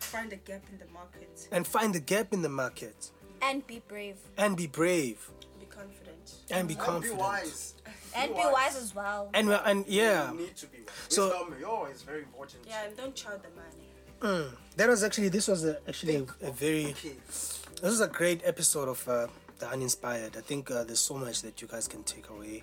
[0.00, 1.48] find a gap in the market.
[1.52, 4.16] and find a gap in the market And be brave.
[4.36, 5.30] and be brave
[5.60, 6.32] Be confident.
[6.50, 7.20] and be And be confident.
[7.20, 7.74] wise.
[8.16, 9.30] And be wise as well.
[9.34, 10.88] And we're, and yeah, You need to be wise.
[11.08, 12.62] So- Wisdom, yo, is very important.
[12.66, 14.48] Yeah, and don't chow the money.
[14.76, 17.14] that was actually this was a, actually a, a very Okay.
[17.28, 19.26] this was a great episode of uh,
[19.58, 20.36] the uninspired.
[20.36, 22.62] I think uh, there's so much that you guys can take away.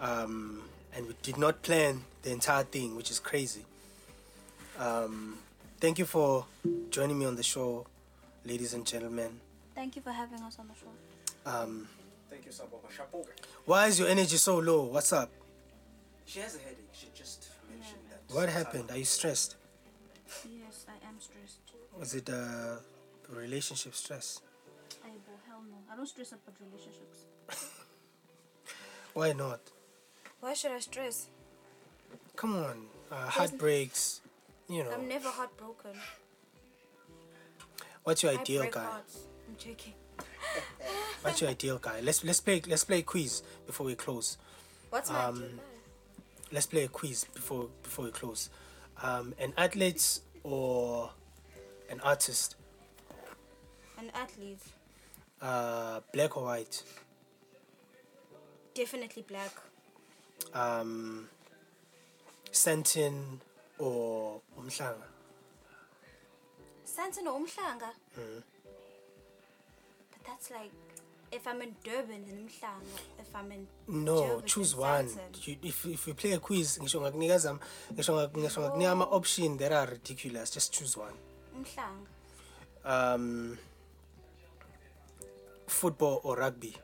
[0.00, 0.62] Um,
[0.94, 3.64] and we did not plan the entire thing, which is crazy.
[4.78, 5.38] Um,
[5.80, 6.46] thank you for
[6.90, 7.86] joining me on the show,
[8.44, 9.40] ladies and gentlemen.
[9.74, 11.50] Thank you for having us on the show.
[11.50, 11.88] Um,
[12.30, 12.90] Thank you, Sababa.
[12.94, 13.24] Chapeau.
[13.64, 14.84] why is your energy so low?
[14.84, 15.30] What's up?
[16.26, 16.88] She has a headache.
[16.92, 18.34] She just mentioned that.
[18.34, 18.90] What happened?
[18.90, 19.56] Are you stressed?
[20.44, 21.60] Yes, I am stressed.
[21.98, 22.76] Was it uh,
[23.30, 24.40] relationship stress?
[25.04, 25.76] I will hell no.
[25.92, 27.24] I don't stress about relationships.
[29.14, 29.60] Why not?
[30.40, 31.28] Why should I stress?
[32.36, 34.20] Come on, uh, heartbreaks.
[34.68, 35.92] You know, I'm never heartbroken.
[38.04, 38.84] what's your I ideal break guy?
[38.84, 39.18] hearts.
[39.48, 39.94] I'm joking.
[41.22, 42.00] What's your ideal guy?
[42.00, 44.38] Let's let's play let's play a quiz before we close.
[44.90, 45.62] What's my Um, ideal guy?
[46.52, 48.50] Let's play a quiz before before we close.
[49.02, 51.10] Um, an athlete or
[51.90, 52.56] an artist?
[53.98, 54.60] An athlete.
[55.40, 56.82] Uh, black or white?
[58.74, 59.52] Definitely black.
[60.54, 61.28] Um,
[62.52, 63.40] Sandton
[63.78, 65.02] or Umhlanga?
[66.86, 67.90] Sandton or Umhlanga.
[68.18, 68.42] Mm.
[70.28, 70.70] But that's like
[71.32, 73.00] if I'm in Durban then Umhlanga.
[73.18, 73.66] If I'm in
[74.04, 75.06] No, Joburg, choose one.
[75.08, 75.46] Sandton.
[75.46, 77.60] You, if if we play a quiz, ngisho ngakunikeza am-
[77.94, 80.50] ngisho ngak- ngisho ngakunika ama option that are ridiculous.
[80.50, 81.14] Just choose one.
[81.56, 82.06] Umhlanga.
[82.84, 83.58] Um,
[85.66, 86.76] football or rugby?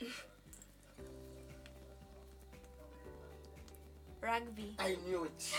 [4.20, 4.74] Rugby.
[4.78, 5.54] I knew it.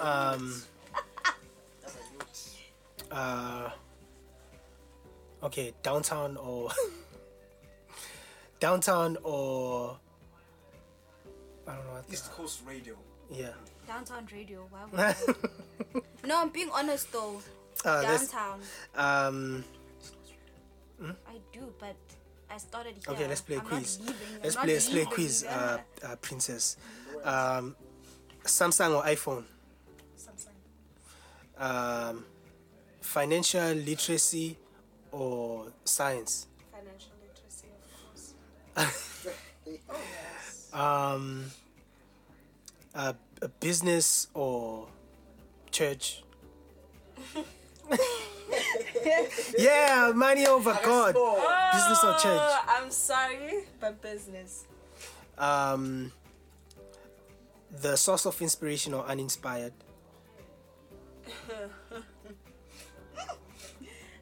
[0.00, 0.62] Um,
[1.24, 1.32] I
[2.10, 2.50] knew it.
[3.10, 3.70] uh,
[5.44, 6.70] okay, downtown or
[8.60, 9.96] downtown or
[11.66, 11.92] I don't know.
[11.92, 12.94] What East Coast Radio.
[13.30, 13.48] yeah.
[13.86, 14.66] Downtown radio.
[14.70, 15.14] Why would I?
[16.26, 17.40] no, I'm being honest though.
[17.84, 18.60] Uh, Downtown.
[18.94, 19.64] Um,
[21.02, 21.96] I do, but
[22.50, 23.14] I started here.
[23.14, 23.98] okay, let's play a I'm quiz.
[23.98, 24.36] Not leaving.
[24.36, 24.72] I'm Let's play.
[24.72, 26.76] Let's play a quiz, uh, uh, princess.
[27.24, 27.76] Um,
[28.44, 29.44] Samsung or iPhone?
[30.16, 30.54] Samsung.
[31.58, 32.24] Um,
[33.00, 34.56] financial literacy
[35.14, 36.48] or science?
[36.72, 38.34] Financial literacy, of course.
[38.76, 40.70] oh, yes.
[40.74, 41.52] Um,
[42.96, 44.88] a, a business or
[45.70, 46.24] church?
[49.58, 51.14] yeah, money over God.
[51.72, 52.42] Business or church?
[52.42, 54.64] Oh, I'm sorry, but business.
[55.38, 56.10] Um,
[57.80, 59.72] the source of inspiration or uninspired?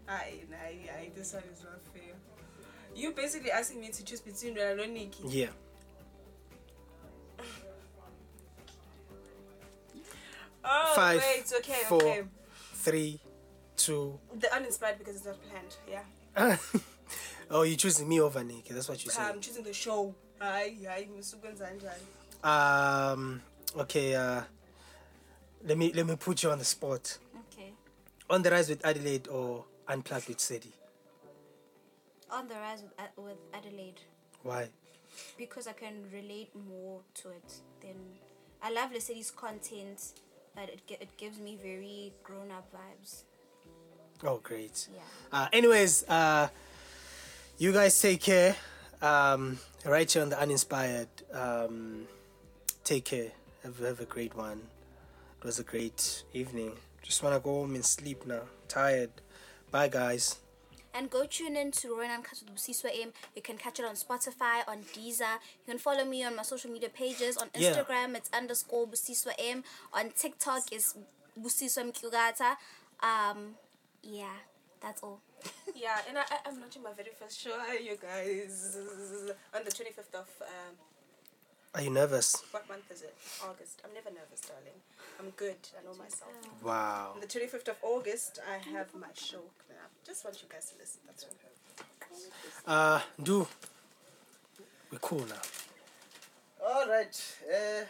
[0.08, 0.51] I, I, I,
[1.22, 2.14] this one is not fair.
[2.96, 5.22] You basically asking me to choose between Ronaldo and Nikki.
[5.28, 5.46] Yeah.
[10.64, 12.00] Oh, Five, wait, okay, four.
[12.04, 12.22] okay.
[12.74, 13.18] Three,
[13.76, 14.16] two.
[14.38, 16.56] The uninspired because it's not planned, yeah.
[17.50, 18.72] oh, you're choosing me over Nikki.
[18.72, 19.24] That's what you said.
[19.28, 20.14] I'm choosing the show.
[20.40, 23.12] Ngisukenza njani.
[23.12, 23.42] Um.
[23.76, 24.14] Okay.
[24.14, 24.42] Uh.
[25.66, 27.18] Let me let me put you on the spot.
[27.52, 27.72] Okay.
[28.30, 30.72] On the rise with Adelaide or unplugged with Sadie.
[32.32, 34.00] On the rise with, Ad- with Adelaide
[34.42, 34.68] Why?
[35.36, 37.60] because I can relate more to it.
[37.82, 37.96] Then
[38.62, 40.00] I love the city's content,
[40.54, 43.24] but it it gives me very grown up vibes.
[44.24, 44.88] Oh, great.
[44.94, 45.00] Yeah.
[45.32, 46.48] Uh, anyways, uh,
[47.58, 48.56] you guys take care.
[49.02, 51.08] Um, right here on the Uninspired.
[51.32, 52.06] Um,
[52.84, 53.32] take care.
[53.64, 54.60] Have, have a great one.
[55.40, 56.72] It was a great evening.
[57.02, 58.42] Just want to go home and sleep now.
[58.68, 59.10] Tired.
[59.72, 60.36] Bye, guys.
[60.94, 63.12] And go tune in to Ronan Catch with Busiswa M.
[63.34, 65.38] You can catch it on Spotify, on Deezer.
[65.66, 67.36] You can follow me on my social media pages.
[67.38, 67.72] On Yeah.
[67.72, 69.64] Instagram, it's underscore Busiswa M.
[69.94, 70.94] On TikTok, it's
[71.40, 72.56] Busiswa Mkugata.
[73.00, 73.54] Um,
[74.02, 74.36] yeah,
[74.80, 75.20] that's all.
[75.74, 78.76] Yeah, and I, I- I'm launching my very first show, you guys,
[79.54, 80.74] on the 25th of, um,
[81.74, 82.36] Are you nervous?
[82.52, 83.14] what month is it?
[83.42, 83.80] August.
[83.84, 84.78] I'm never nervous, darling.
[85.18, 85.56] I'm good.
[85.76, 86.30] I know myself.
[86.62, 87.12] Wow.
[87.14, 89.61] On the 25th of August, I have my show coming up.
[90.06, 91.00] Just want you guys to listen.
[91.06, 91.30] That's all.
[92.66, 93.46] Uh, do.
[94.90, 95.42] We're cool now.
[96.64, 97.36] All right.
[97.48, 97.84] Uh,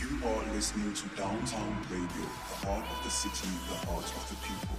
[0.00, 4.36] You are listening to Downtown Radio, the heart of the city, the heart of the
[4.36, 4.76] people.